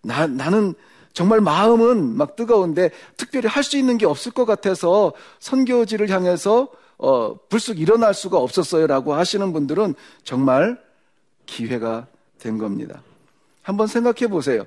나, 0.03 0.27
나는 0.27 0.75
정말 1.15 1.41
마음은 1.41 2.17
막 2.17 2.37
뜨거운데 2.37 2.91
특별히 3.17 3.49
할 3.49 3.63
수 3.65 3.79
있는 3.79 3.97
게 3.97 4.05
없을 4.05 4.33
것 4.33 4.45
같아서 4.45 5.15
선교지를 5.41 6.11
향해서 6.11 6.69
어, 6.99 7.39
불쑥 7.49 7.81
일어날 7.81 8.13
수가 8.13 8.37
없었어요라고 8.37 9.15
하시는 9.15 9.53
분들은 9.55 9.95
정말 10.23 10.79
기회가 11.47 12.07
된 12.39 12.59
겁니다. 12.59 13.03
한번 13.63 13.87
생각해 13.87 14.29
보세요. 14.29 14.65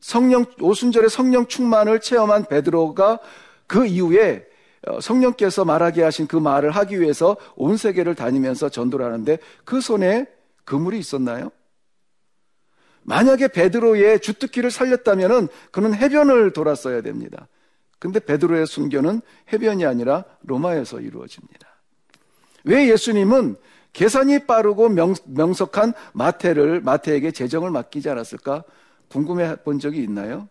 성령 0.00 0.44
오순절의 0.60 1.10
성령 1.10 1.46
충만을 1.46 2.00
체험한 2.00 2.46
베드로가 2.46 3.18
그 3.66 3.86
이후에 3.86 4.46
어, 4.86 5.00
성령께서 5.00 5.64
말하게 5.64 6.02
하신 6.02 6.26
그 6.26 6.36
말을 6.36 6.70
하기 6.70 7.00
위해서 7.00 7.36
온 7.56 7.76
세계를 7.76 8.14
다니면서 8.14 8.68
전도를 8.68 9.04
하는데 9.04 9.38
그 9.64 9.80
손에 9.80 10.26
그물이 10.64 10.98
있었나요? 10.98 11.50
만약에 13.02 13.48
베드로의 13.48 14.20
주특기를 14.20 14.70
살렸다면 14.70 15.48
그는 15.70 15.94
해변을 15.94 16.52
돌았어야 16.52 17.02
됩니다. 17.02 17.48
근데 17.98 18.20
베드로의 18.20 18.66
순교는 18.66 19.22
해변이 19.52 19.86
아니라 19.86 20.24
로마에서 20.42 21.00
이루어집니다. 21.00 21.66
왜 22.64 22.88
예수님은 22.90 23.56
계산이 23.96 24.40
빠르고 24.40 24.90
명, 24.90 25.14
명석한 25.24 25.94
마태를 26.12 26.82
마태에게 26.82 27.30
재정을 27.30 27.70
맡기지 27.70 28.10
않았을까 28.10 28.62
궁금해 29.08 29.56
본 29.64 29.78
적이 29.78 30.02
있나요? 30.02 30.50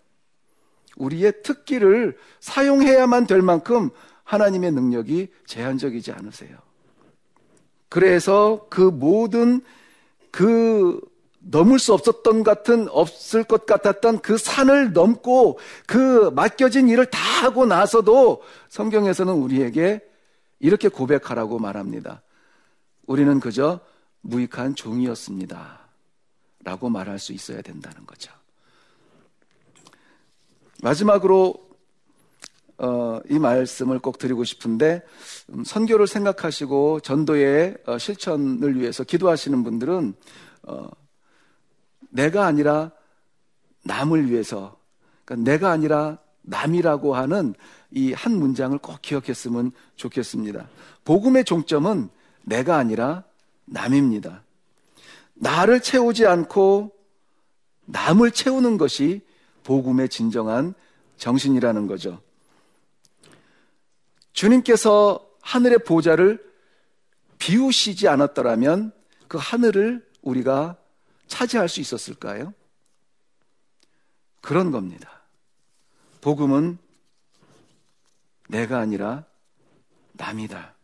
우리의 0.98 1.44
특기를 1.44 2.18
사용해야만 2.40 3.28
될 3.28 3.44
만큼 3.44 3.92
하나님의 4.24 4.72
능력이 4.72 5.28
제한적이지 5.46 6.12
않으세요. 6.12 6.58
그래서 7.88 8.66
그 8.72 8.82
모든 8.82 9.62
그 10.32 11.00
넘을 11.38 11.78
수 11.78 11.94
없었던 11.94 12.42
같은 12.42 12.88
없을 12.90 13.44
것 13.44 13.68
같았던 13.68 14.22
그 14.22 14.40
산을 14.40 14.94
넘고 14.94 15.60
그 15.86 16.32
맡겨진 16.34 16.90
일을 16.90 17.06
다 17.06 17.20
하고 17.20 17.68
나서도 17.68 18.42
성경에서는 18.70 19.32
우리에게 19.32 20.02
이렇게 20.60 20.88
고백하라고 20.88 21.60
말합니다. 21.60 22.24
우리는 23.06 23.39
그저 23.39 23.80
무익한 24.22 24.76
종이었습니다. 24.76 25.80
라고 26.63 26.89
말할 26.89 27.20
수 27.20 27.32
있어야 27.34 27.62
된다는 27.62 28.06
거죠. 28.06 28.32
마지막으로 30.82 31.65
어, 32.78 33.20
이 33.30 33.39
말씀을 33.39 34.00
꼭 34.00 34.18
드리고 34.18 34.44
싶은데 34.44 35.02
음, 35.50 35.63
선교를 35.63 36.08
생각하시고 36.08 37.00
전도의 37.02 37.78
어, 37.86 37.98
실천을 37.98 38.80
위해서 38.80 39.04
기도하시는 39.04 39.63
분들은 39.63 40.13
어, 40.63 40.89
내가 42.10 42.46
아니라 42.46 42.91
남을 43.84 44.30
위해서 44.30 44.78
그러니까 45.24 45.52
내가 45.52 45.72
아니라 45.72 46.18
남이라고 46.41 47.15
하는 47.15 47.54
이 47.91 48.13
한 48.13 48.38
문장을 48.38 48.78
꼭 48.80 49.02
기억했으면 49.02 49.72
좋겠습니다. 49.96 50.68
복음의 51.06 51.46
종점은 51.46 52.10
내가 52.46 52.78
아니라 52.78 53.24
남입니다. 53.66 54.44
나를 55.34 55.82
채우지 55.82 56.26
않고 56.26 56.96
남을 57.86 58.32
채우는 58.32 58.78
것이 58.78 59.26
복음의 59.64 60.10
진정한 60.10 60.74
정신이라는 61.18 61.88
거죠. 61.88 62.22
주님께서 64.34 65.28
하늘의 65.42 65.80
보좌를 65.80 66.44
비우시지 67.40 68.08
않았더라면 68.08 68.92
그 69.28 69.38
하늘을 69.40 70.08
우리가 70.22 70.78
차지할 71.28 71.70
수 71.70 71.80
있었을까요? 71.80 72.54
그런 74.42 74.72
겁니다. 74.72 75.24
복음은 76.22 76.78
내가 78.48 78.80
아니라 78.80 79.26
남이다. 80.14 80.75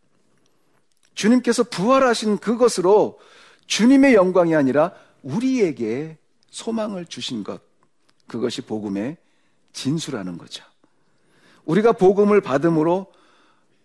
주님께서 1.22 1.64
부활하신 1.66 2.40
그것으로 2.40 3.20
주님의 3.68 4.16
영광이 4.16 4.56
아니라 4.56 4.92
우리에게 5.22 6.18
소망을 6.50 7.06
주신 7.06 7.44
것. 7.44 7.62
그것이 8.26 8.62
복음의 8.62 9.18
진수라는 9.72 10.40
거죠. 10.40 10.64
우리가 11.66 11.92
복음을 11.92 12.42
받음으로 12.42 13.06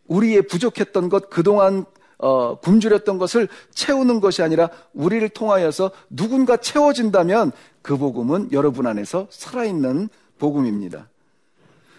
우리의 0.07 0.47
부족했던 0.47 1.11
것, 1.11 1.29
그동안 1.29 1.85
어, 2.17 2.59
굶주렸던 2.61 3.19
것을 3.19 3.49
채우는 3.75 4.21
것이 4.21 4.43
아니라 4.43 4.71
우리를 4.95 5.29
통하여서 5.29 5.91
누군가 6.09 6.57
채워진다면 6.57 7.53
그 7.83 7.99
복음은 7.99 8.53
여러분 8.53 8.87
안에서 8.87 9.27
살아있는 9.29 10.09
복음입니다. 10.39 11.11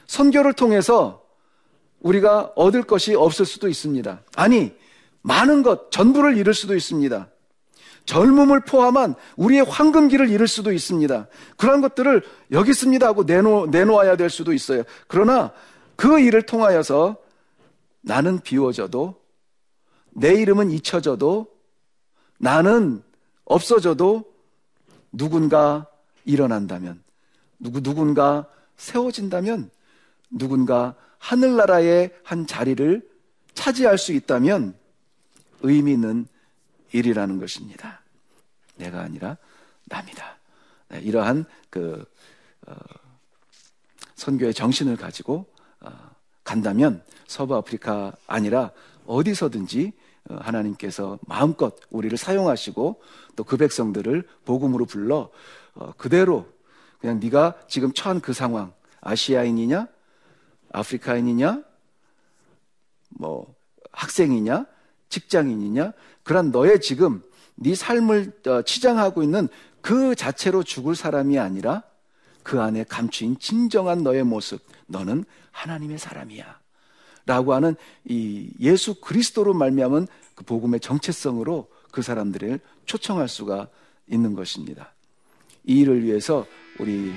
선교를 0.07 0.53
통해서 0.53 1.23
우리가 1.99 2.53
얻을 2.55 2.81
것이 2.81 3.13
없을 3.13 3.45
수도 3.45 3.67
있습니다. 3.67 4.21
아니, 4.35 4.73
많은 5.27 5.61
것, 5.61 5.91
전부를 5.91 6.37
잃을 6.37 6.53
수도 6.53 6.73
있습니다. 6.73 7.27
젊음을 8.05 8.61
포함한 8.61 9.15
우리의 9.35 9.65
황금기를 9.65 10.29
잃을 10.29 10.47
수도 10.47 10.71
있습니다. 10.71 11.27
그러한 11.57 11.81
것들을 11.81 12.23
여기 12.51 12.71
있습니다 12.71 13.05
하고 13.05 13.23
내놓, 13.25 13.69
내놓아야 13.69 14.15
될 14.15 14.29
수도 14.29 14.53
있어요. 14.53 14.83
그러나 15.07 15.51
그 15.97 16.21
일을 16.21 16.43
통하여서 16.43 17.17
나는 18.01 18.39
비워져도 18.39 19.21
내 20.11 20.33
이름은 20.35 20.71
잊혀져도 20.71 21.47
나는 22.39 23.03
없어져도 23.43 24.23
누군가 25.11 25.87
일어난다면 26.23 27.03
누구 27.59 27.81
누군가 27.81 28.47
세워진다면 28.77 29.69
누군가 30.29 30.95
하늘나라의 31.17 32.11
한 32.23 32.47
자리를 32.47 33.05
차지할 33.55 33.97
수 33.97 34.13
있다면 34.13 34.75
의미 35.61 35.93
있는 35.93 36.27
일이라는 36.91 37.39
것입니다. 37.39 38.01
내가 38.75 39.01
아니라 39.01 39.37
남이다. 39.85 40.37
네, 40.89 40.99
이러한 41.01 41.45
그 41.69 42.05
어, 42.67 42.75
선교의 44.15 44.53
정신을 44.53 44.97
가지고 44.97 45.45
어, 45.81 45.91
간다면 46.43 47.03
서부 47.27 47.55
아프리카 47.55 48.13
아니라 48.25 48.71
어디서든지 49.05 49.93
어, 50.29 50.35
하나님께서 50.35 51.19
마음껏 51.27 51.75
우리를 51.89 52.17
사용하시고 52.17 53.01
또 53.35 53.43
그 53.43 53.55
백성들을 53.55 54.27
복음으로 54.45 54.85
불러 54.85 55.29
어, 55.75 55.93
그대로 55.97 56.47
그냥 56.99 57.19
네가 57.19 57.55
지금 57.67 57.93
처한 57.93 58.19
그 58.19 58.33
상황 58.33 58.73
아시아인이냐 59.01 59.87
아프리카인이냐 60.73 61.63
뭐 63.09 63.55
학생이냐 63.91 64.65
직장인이냐? 65.09 65.93
그런 66.23 66.51
너의 66.51 66.81
지금 66.81 67.21
네 67.55 67.75
삶을 67.75 68.33
어, 68.47 68.61
치장하고 68.61 69.23
있는 69.23 69.47
그 69.81 70.15
자체로 70.15 70.63
죽을 70.63 70.95
사람이 70.95 71.39
아니라 71.39 71.83
그 72.43 72.61
안에 72.61 72.85
감추인 72.87 73.37
진정한 73.39 74.03
너의 74.03 74.23
모습. 74.23 74.61
너는 74.87 75.25
하나님의 75.51 75.97
사람이야. 75.97 76.59
라고 77.25 77.53
하는 77.53 77.75
이 78.05 78.49
예수 78.59 78.95
그리스도로 79.01 79.53
말미암은 79.53 80.07
그 80.35 80.45
복음의 80.45 80.79
정체성으로 80.79 81.67
그 81.91 82.01
사람들을 82.01 82.59
초청할 82.85 83.27
수가 83.27 83.67
있는 84.07 84.33
것입니다. 84.33 84.93
이 85.65 85.79
일을 85.79 86.03
위해서 86.03 86.45
우리 86.79 87.13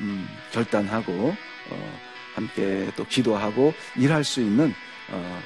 음, 0.00 0.26
결단하고 0.52 1.12
어, 1.12 1.98
함께 2.34 2.90
또 2.96 3.06
기도하고 3.06 3.72
일할 3.96 4.24
수 4.24 4.40
있는 4.40 4.72
어, 5.10 5.38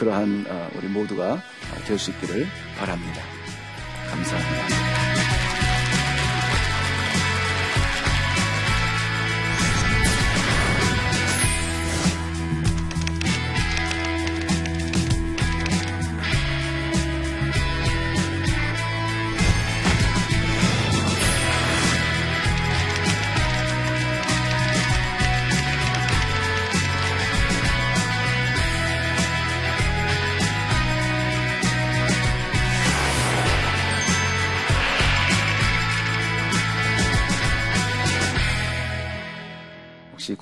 그러한 0.00 0.46
어, 0.48 0.70
우리 0.76 0.88
모두가 0.88 1.42
될 1.86 1.98
수 1.98 2.10
있기를 2.10 2.46
바랍니다. 2.78 3.20
감사합니다. 4.10 4.89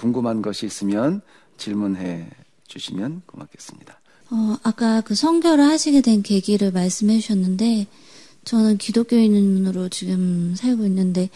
궁금한 0.08 0.40
것이 0.40 0.64
있으면 0.66 1.20
질문해 1.58 2.30
주시면 2.66 3.22
고맙겠습니다. 3.26 4.00
어, 4.30 4.56
아까 4.62 5.00
그 5.02 5.14
선교를 5.14 5.64
하시게 5.64 6.00
된 6.00 6.22
계기를 6.22 6.72
말씀해 6.72 7.20
주셨는데, 7.20 7.86
저는 8.44 8.78
기독교인으로 8.78 9.88
지금 9.90 10.54
살고 10.56 10.84
있는데, 10.86 11.28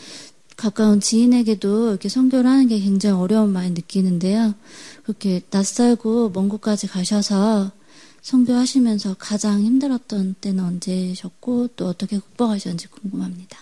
가까운 0.56 1.00
지인에게도 1.00 1.90
이렇게 1.90 2.08
선교를 2.08 2.48
하는 2.48 2.68
게 2.68 2.78
굉장히 2.78 3.16
어려운 3.16 3.52
많이 3.52 3.70
느끼는데요. 3.70 4.54
그렇게 5.02 5.40
낯설고 5.50 6.30
먼 6.30 6.48
곳까지 6.48 6.86
가셔서 6.86 7.72
선교하시면서 8.20 9.16
가장 9.18 9.62
힘들었던 9.62 10.36
때는 10.40 10.64
언제셨고, 10.64 11.68
또 11.76 11.88
어떻게 11.88 12.18
극복하셨는지 12.18 12.88
궁금합니다. 12.88 13.58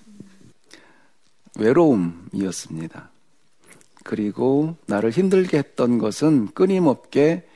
외로움이었습니다. 1.58 3.09
그리고 4.04 4.76
나를 4.86 5.10
힘들게 5.10 5.58
했던 5.58 5.98
것은 5.98 6.52
끊임없게 6.52 7.46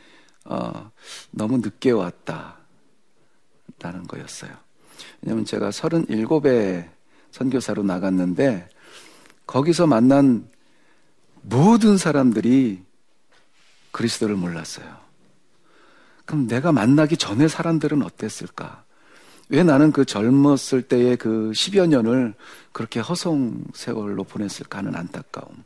어, 0.44 0.90
너무 1.30 1.58
늦게 1.58 1.90
왔다. 1.90 2.58
라는 3.80 4.06
거였어요. 4.06 4.50
왜냐면 5.20 5.44
제가 5.44 5.70
37에 5.70 6.88
선교사로 7.32 7.82
나갔는데 7.82 8.68
거기서 9.46 9.86
만난 9.86 10.48
모든 11.42 11.98
사람들이 11.98 12.82
그리스도를 13.90 14.36
몰랐어요. 14.36 14.86
그럼 16.24 16.46
내가 16.46 16.72
만나기 16.72 17.16
전에 17.16 17.48
사람들은 17.48 18.02
어땠을까? 18.02 18.84
왜 19.50 19.62
나는 19.62 19.92
그 19.92 20.06
젊었을 20.06 20.82
때의 20.82 21.18
그 21.18 21.52
10여 21.54 21.86
년을 21.86 22.34
그렇게 22.72 23.00
허송 23.00 23.64
세월로 23.74 24.24
보냈을까 24.24 24.78
하는 24.78 24.96
안타까움. 24.96 25.64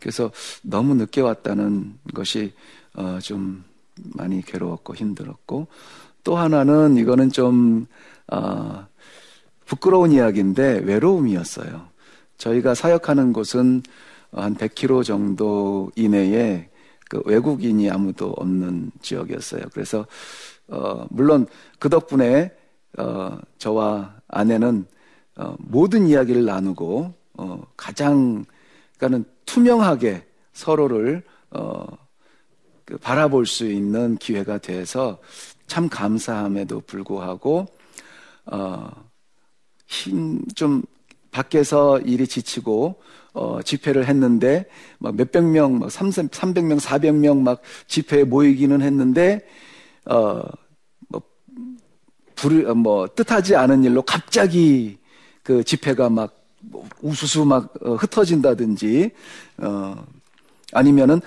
그래서 0.00 0.30
너무 0.62 0.94
늦게 0.94 1.20
왔다는 1.20 1.98
것이 2.14 2.52
어, 2.94 3.18
좀 3.20 3.64
많이 4.14 4.42
괴로웠고 4.42 4.94
힘들었고 4.94 5.66
또 6.24 6.36
하나는 6.36 6.96
이거는 6.96 7.30
좀 7.30 7.86
어, 8.30 8.86
부끄러운 9.66 10.12
이야기인데 10.12 10.80
외로움이었어요. 10.84 11.88
저희가 12.38 12.74
사역하는 12.74 13.32
곳은 13.32 13.82
한 14.32 14.54
100km 14.54 15.04
정도 15.04 15.90
이내에 15.96 16.68
그 17.08 17.22
외국인이 17.24 17.90
아무도 17.90 18.34
없는 18.36 18.92
지역이었어요. 19.00 19.62
그래서 19.72 20.06
어, 20.68 21.06
물론 21.10 21.46
그 21.78 21.88
덕분에 21.88 22.52
어, 22.98 23.38
저와 23.58 24.14
아내는 24.28 24.86
어, 25.36 25.54
모든 25.58 26.06
이야기를 26.06 26.44
나누고 26.44 27.14
어, 27.38 27.62
가장 27.76 28.44
그러니까는 28.98 29.24
투명하게 29.48 30.26
서로를 30.52 31.22
어, 31.50 31.86
그 32.84 32.98
바라볼 32.98 33.46
수 33.46 33.66
있는 33.66 34.18
기회가 34.18 34.58
돼서 34.58 35.18
참 35.66 35.88
감사함에도 35.88 36.82
불구하고 36.82 37.66
어, 38.44 38.90
힘좀 39.86 40.82
밖에서 41.30 41.98
일이 42.00 42.26
지치고 42.26 43.00
어, 43.32 43.60
집회를 43.62 44.06
했는데 44.06 44.66
막 44.98 45.16
몇백 45.16 45.44
명, 45.44 45.78
막 45.78 45.90
300, 45.90 46.30
300명, 46.30 46.78
400명 46.78 47.40
막 47.40 47.62
집회에 47.86 48.24
모이기는 48.24 48.82
했는데 48.82 49.46
어, 50.04 50.42
뭐, 51.08 51.22
불, 52.34 52.74
뭐 52.74 53.06
뜻하지 53.06 53.56
않은 53.56 53.84
일로 53.84 54.02
갑자기 54.02 54.98
그 55.42 55.64
집회가 55.64 56.10
막 56.10 56.37
우수수 57.02 57.44
막 57.44 57.72
어, 57.82 57.94
흩어진다든지 57.94 59.10
어 59.58 60.04
아니면은 60.72 61.20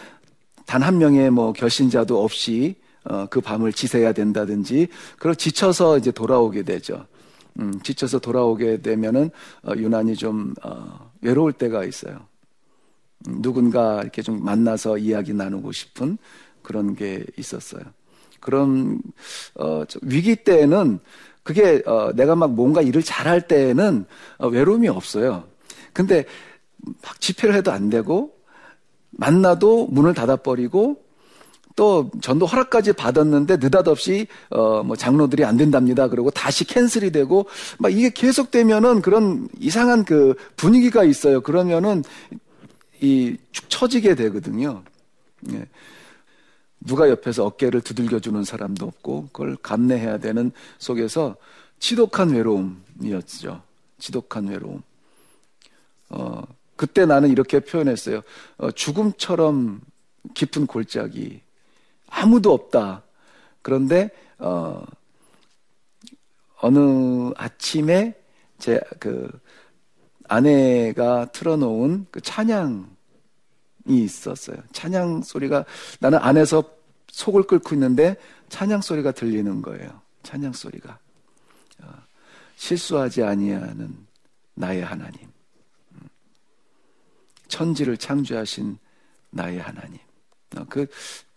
단 0.65 0.84
한 0.84 0.97
명의 0.99 1.30
뭐 1.30 1.51
결신자도 1.51 2.23
없이 2.23 2.75
어, 3.04 3.25
그 3.30 3.41
밤을 3.41 3.73
지새야 3.73 4.13
된다든지 4.13 4.88
그리고 5.19 5.36
지쳐서 5.36 5.97
이제 5.97 6.12
돌아오게 6.12 6.63
되죠. 6.63 7.06
음, 7.60 7.77
지쳐서 7.82 8.19
돌아오게 8.19 8.82
되면은 8.82 9.32
어, 9.63 9.73
유난히 9.75 10.15
좀 10.15 10.54
어, 10.63 11.12
외로울 11.21 11.51
때가 11.51 11.84
있어요. 11.84 12.25
누군가 13.27 14.01
이렇게 14.01 14.21
좀 14.21 14.43
만나서 14.45 14.97
이야기 14.97 15.34
나누고 15.34 15.73
싶은 15.73 16.17
그런 16.62 16.95
게 16.95 17.25
있었어요. 17.38 17.84
그런 18.39 19.01
어, 19.56 19.84
위기 20.01 20.38
때에는 20.38 20.99
그게 21.43 21.82
어, 21.86 22.12
내가 22.15 22.36
막 22.36 22.51
뭔가 22.54 22.82
일을 22.82 23.04
잘할 23.04 23.47
때에는 23.47 24.06
어, 24.39 24.47
외로움이 24.47 24.88
없어요. 24.89 25.43
근데 25.93 26.25
막 27.04 27.19
집회를 27.21 27.56
해도 27.56 27.71
안 27.71 27.89
되고 27.89 28.34
만나도 29.12 29.88
문을 29.88 30.13
닫아버리고 30.13 31.04
또 31.75 32.12
전도 32.21 32.45
허락까지 32.45 32.93
받았는데 32.93 33.58
느닷없이 33.58 34.27
어 34.49 34.84
뭐 34.84 34.95
장로들이 34.95 35.45
안 35.45 35.58
된답니다. 35.58 36.08
그리고 36.08 36.30
다시 36.32 36.65
캔슬이 36.65 37.12
되고 37.12 37.45
막 37.80 37.91
이게 37.93 38.10
계속되면은 38.10 39.01
그런 39.01 39.47
이상한 39.60 40.04
그 40.06 40.36
분위기가 40.58 41.04
있어요. 41.04 41.41
그러면은 41.41 42.04
이 43.01 43.38
축 43.51 43.69
처지게 43.69 44.15
되거든요. 44.15 44.84
예. 45.54 45.65
누가 46.82 47.10
옆에서 47.10 47.46
어깨를 47.46 47.82
두들겨 47.82 48.20
주는 48.20 48.44
사람도 48.44 48.86
없고 48.86 49.30
그걸 49.32 49.56
감내해야 49.58 50.17
되는 50.17 50.52
속에서 50.80 51.36
지독한 51.80 52.32
외로움이었죠. 52.32 53.62
지독한 54.00 54.48
외로움. 54.48 54.82
어, 56.10 56.44
그때 56.76 57.06
나는 57.06 57.30
이렇게 57.30 57.60
표현했어요. 57.60 58.22
어, 58.58 58.72
죽음처럼 58.72 59.82
깊은 60.34 60.67
골짜기. 60.67 61.41
아무도 62.08 62.54
없다. 62.54 63.04
그런데, 63.62 64.10
어, 64.39 64.84
어느 66.58 67.32
아침에 67.38 68.15
제 68.60 68.80
그 69.00 69.30
아내가 70.32 71.26
틀어놓은 71.34 72.08
그 72.10 72.22
찬양이 72.22 72.86
있었어요. 73.86 74.58
찬양 74.72 75.24
소리가 75.24 75.65
나는 76.00 76.20
안에서 76.20 76.63
속을 77.08 77.44
끓고 77.44 77.76
있는데 77.76 78.15
찬양 78.50 78.82
소리가 78.82 79.12
들리는 79.12 79.62
거예요. 79.62 80.02
찬양 80.24 80.54
소리가. 80.54 80.98
어, 81.82 81.88
실수하지 82.56 83.24
아니하는 83.24 83.96
나의 84.54 84.84
하나님. 84.84 85.32
천지를 87.48 87.98
창조하신 87.98 88.78
나의 89.32 89.60
하나님. 89.60 90.00
어, 90.58 90.65
그 90.70 90.88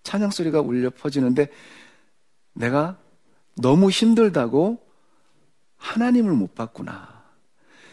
찬양 0.03 0.31
소리가 0.31 0.61
울려 0.61 0.91
퍼지는데 0.91 1.49
내가 2.53 2.99
너무 3.57 3.91
힘들다고 3.91 4.85
하나님을 5.77 6.33
못 6.33 6.55
봤구나. 6.55 7.25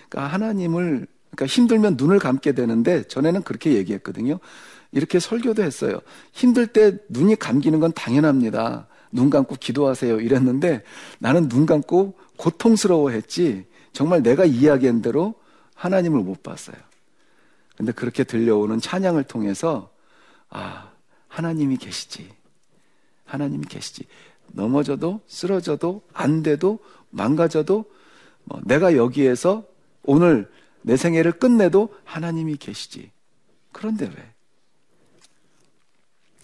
그러니까 0.07 0.33
하나님을 0.33 1.07
그러니까 1.31 1.45
힘들면 1.45 1.95
눈을 1.97 2.19
감게 2.19 2.51
되는데 2.51 3.03
전에는 3.03 3.43
그렇게 3.43 3.73
얘기했거든요. 3.73 4.39
이렇게 4.91 5.19
설교도 5.19 5.63
했어요. 5.63 5.99
힘들 6.33 6.67
때 6.67 6.97
눈이 7.09 7.37
감기는 7.37 7.79
건 7.79 7.93
당연합니다. 7.93 8.87
눈 9.11 9.29
감고 9.29 9.55
기도하세요. 9.55 10.19
이랬는데 10.19 10.83
나는 11.19 11.49
눈 11.49 11.65
감고 11.65 12.15
고통스러워했지 12.37 13.65
정말 13.93 14.23
내가 14.23 14.45
이야기한 14.45 15.01
대로 15.01 15.35
하나님을 15.75 16.21
못 16.21 16.43
봤어요. 16.43 16.75
근데 17.75 17.91
그렇게 17.91 18.23
들려오는 18.23 18.79
찬양을 18.79 19.23
통해서 19.23 19.89
아, 20.49 20.91
하나님이 21.27 21.77
계시지. 21.77 22.29
하나님이 23.25 23.65
계시지. 23.65 24.05
넘어져도 24.53 25.21
쓰러져도 25.27 26.01
안 26.13 26.43
돼도 26.43 26.79
망가져도 27.09 27.85
뭐 28.43 28.59
내가 28.65 28.95
여기에서 28.95 29.63
오늘 30.03 30.49
내 30.81 30.97
생애를 30.97 31.33
끝내도 31.33 31.95
하나님이 32.03 32.57
계시지. 32.57 33.11
그런데 33.71 34.05
왜? 34.05 34.33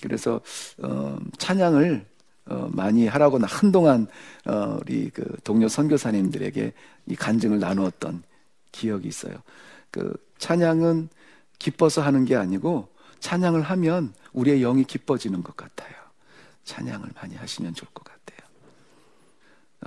그래서 0.02 0.42
어, 0.82 1.18
찬양을 1.38 2.06
어, 2.46 2.70
많이 2.72 3.08
하라고 3.08 3.40
한동안 3.42 4.08
어, 4.46 4.78
우리 4.82 5.10
그 5.10 5.26
동료 5.44 5.68
선교사님들에게 5.68 6.74
이 7.08 7.16
간증을 7.16 7.60
나누었던 7.60 8.24
기억이 8.72 9.08
있어요. 9.08 9.34
그 9.92 10.14
찬양은 10.38 11.10
기뻐서 11.60 12.02
하는 12.02 12.26
게 12.26 12.36
아니고 12.36 12.90
찬양을 13.20 13.62
하면 13.64 14.14
우리의 14.34 14.62
영이 14.62 14.84
기뻐지는 14.84 15.44
것 15.44 15.58
같아요. 15.58 15.96
찬양을 16.64 17.10
많이 17.16 17.36
하시면 17.36 17.74
좋을 17.74 17.90
것 17.94 18.04
같아요. 18.04 18.48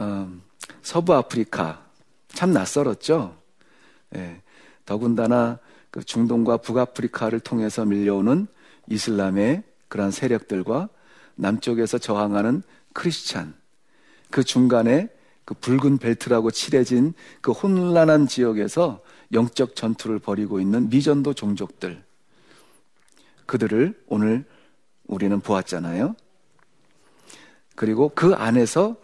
음, 0.00 0.42
서부 0.82 1.14
아프리카 1.14 1.84
참 2.28 2.52
낯설었죠. 2.52 3.39
예, 4.16 4.40
더군다나 4.84 5.58
그 5.90 6.02
중동과 6.02 6.58
북아프리카를 6.58 7.40
통해서 7.40 7.84
밀려오는 7.84 8.46
이슬람의 8.88 9.62
그러한 9.88 10.10
세력들과 10.10 10.88
남쪽에서 11.36 11.98
저항하는 11.98 12.62
크리스찬 12.92 13.54
그 14.30 14.44
중간에 14.44 15.08
그 15.44 15.54
붉은 15.54 15.98
벨트라고 15.98 16.50
칠해진 16.50 17.12
그 17.40 17.50
혼란한 17.50 18.28
지역에서 18.28 19.00
영적 19.32 19.74
전투를 19.74 20.18
벌이고 20.18 20.60
있는 20.60 20.88
미전도 20.90 21.34
종족들. 21.34 22.02
그들을 23.46 24.00
오늘 24.06 24.44
우리는 25.06 25.40
보았잖아요. 25.40 26.14
그리고 27.74 28.12
그 28.14 28.34
안에서 28.34 28.96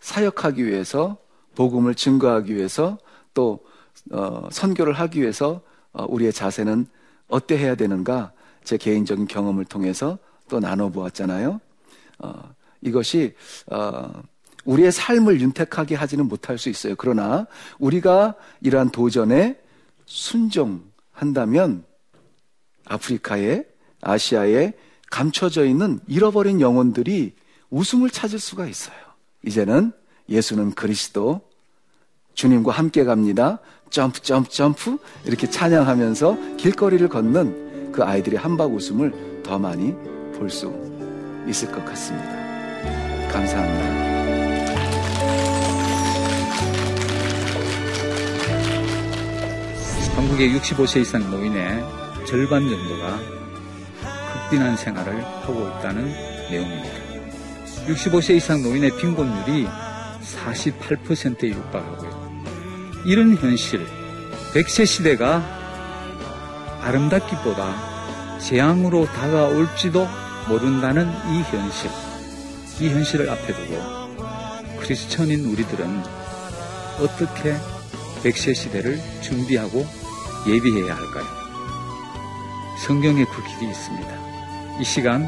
사역하기 0.00 0.66
위해서 0.66 1.16
복음을 1.54 1.94
증거하기 1.94 2.54
위해서 2.56 2.98
또 3.34 3.60
어, 4.10 4.48
선교를 4.50 4.92
하기 4.94 5.20
위해서 5.20 5.60
어, 5.92 6.06
우리의 6.08 6.32
자세는 6.32 6.86
어때 7.28 7.56
해야 7.56 7.74
되는가 7.74 8.32
제 8.64 8.76
개인적인 8.76 9.26
경험을 9.26 9.64
통해서 9.64 10.18
또 10.48 10.60
나눠 10.60 10.88
보았잖아요. 10.90 11.60
어, 12.18 12.54
이것이 12.80 13.34
어, 13.70 14.22
우리의 14.64 14.92
삶을 14.92 15.40
윤택하게 15.40 15.94
하지는 15.94 16.28
못할 16.28 16.58
수 16.58 16.68
있어요. 16.68 16.94
그러나 16.96 17.46
우리가 17.78 18.34
이러한 18.60 18.90
도전에 18.90 19.58
순종한다면 20.04 21.84
아프리카에 22.86 23.64
아시아에 24.00 24.72
감춰져 25.10 25.64
있는 25.64 26.00
잃어버린 26.06 26.60
영혼들이 26.60 27.34
웃음을 27.70 28.10
찾을 28.10 28.38
수가 28.38 28.66
있어요. 28.66 28.96
이제는 29.44 29.92
예수는 30.28 30.72
그리스도 30.72 31.40
주님과 32.34 32.72
함께 32.72 33.04
갑니다. 33.04 33.58
점프 33.90 34.20
점프 34.22 34.50
점프 34.50 34.98
이렇게 35.24 35.48
찬양하면서 35.48 36.56
길거리를 36.56 37.08
걷는 37.08 37.92
그 37.92 38.02
아이들의 38.04 38.38
한박 38.38 38.72
웃음을 38.72 39.42
더 39.42 39.58
많이 39.58 39.94
볼 40.36 40.48
수 40.50 40.72
있을 41.48 41.72
것 41.72 41.84
같습니다. 41.86 42.28
감사합니다. 43.32 43.98
한국의 50.16 50.52
65세 50.58 51.00
이상 51.02 51.30
노인의 51.30 51.82
절반 52.26 52.68
정도가 52.68 53.18
극빈한 54.50 54.76
생활을 54.76 55.24
하고 55.24 55.68
있다는 55.78 56.06
내용입니다. 56.50 56.90
65세 57.86 58.36
이상 58.36 58.62
노인의 58.62 58.96
빈곤율이 58.98 59.66
48%에 60.20 61.48
육박하고요. 61.50 62.27
이런 63.04 63.36
현실, 63.36 63.86
100세 64.54 64.86
시대가 64.86 65.42
아름답기보다 66.82 68.38
재앙으로 68.38 69.06
다가올지도 69.06 70.06
모른다는 70.48 71.08
이 71.30 71.42
현실, 71.42 71.90
이 72.80 72.88
현실을 72.88 73.28
앞에 73.30 73.54
두고 73.54 74.78
크리스천인 74.80 75.44
우리들은 75.46 76.02
어떻게 77.00 77.54
100세 78.22 78.54
시대를 78.54 78.98
준비하고 79.22 79.86
예비해야 80.46 80.96
할까요? 80.96 81.24
성경에 82.86 83.24
그 83.24 83.42
길이 83.44 83.70
있습니다. 83.70 84.78
이 84.80 84.84
시간 84.84 85.26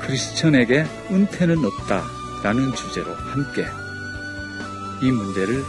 크리스천에게 0.00 0.84
은퇴는 1.10 1.64
없다 1.64 2.04
라는 2.42 2.74
주제로 2.74 3.14
함께 3.14 3.66
이 5.02 5.10
문제를 5.10 5.62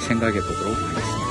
생각해 0.00 0.40
보도록 0.40 0.74
하겠습니다. 0.76 1.26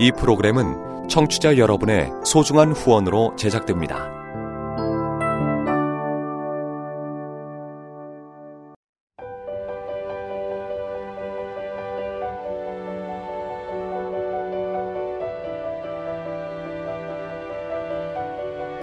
이 0.00 0.12
프로그램은 0.12 1.08
청취자 1.08 1.56
여러분의 1.56 2.10
소중한 2.24 2.72
후원으로 2.72 3.34
제작됩니다. 3.36 4.17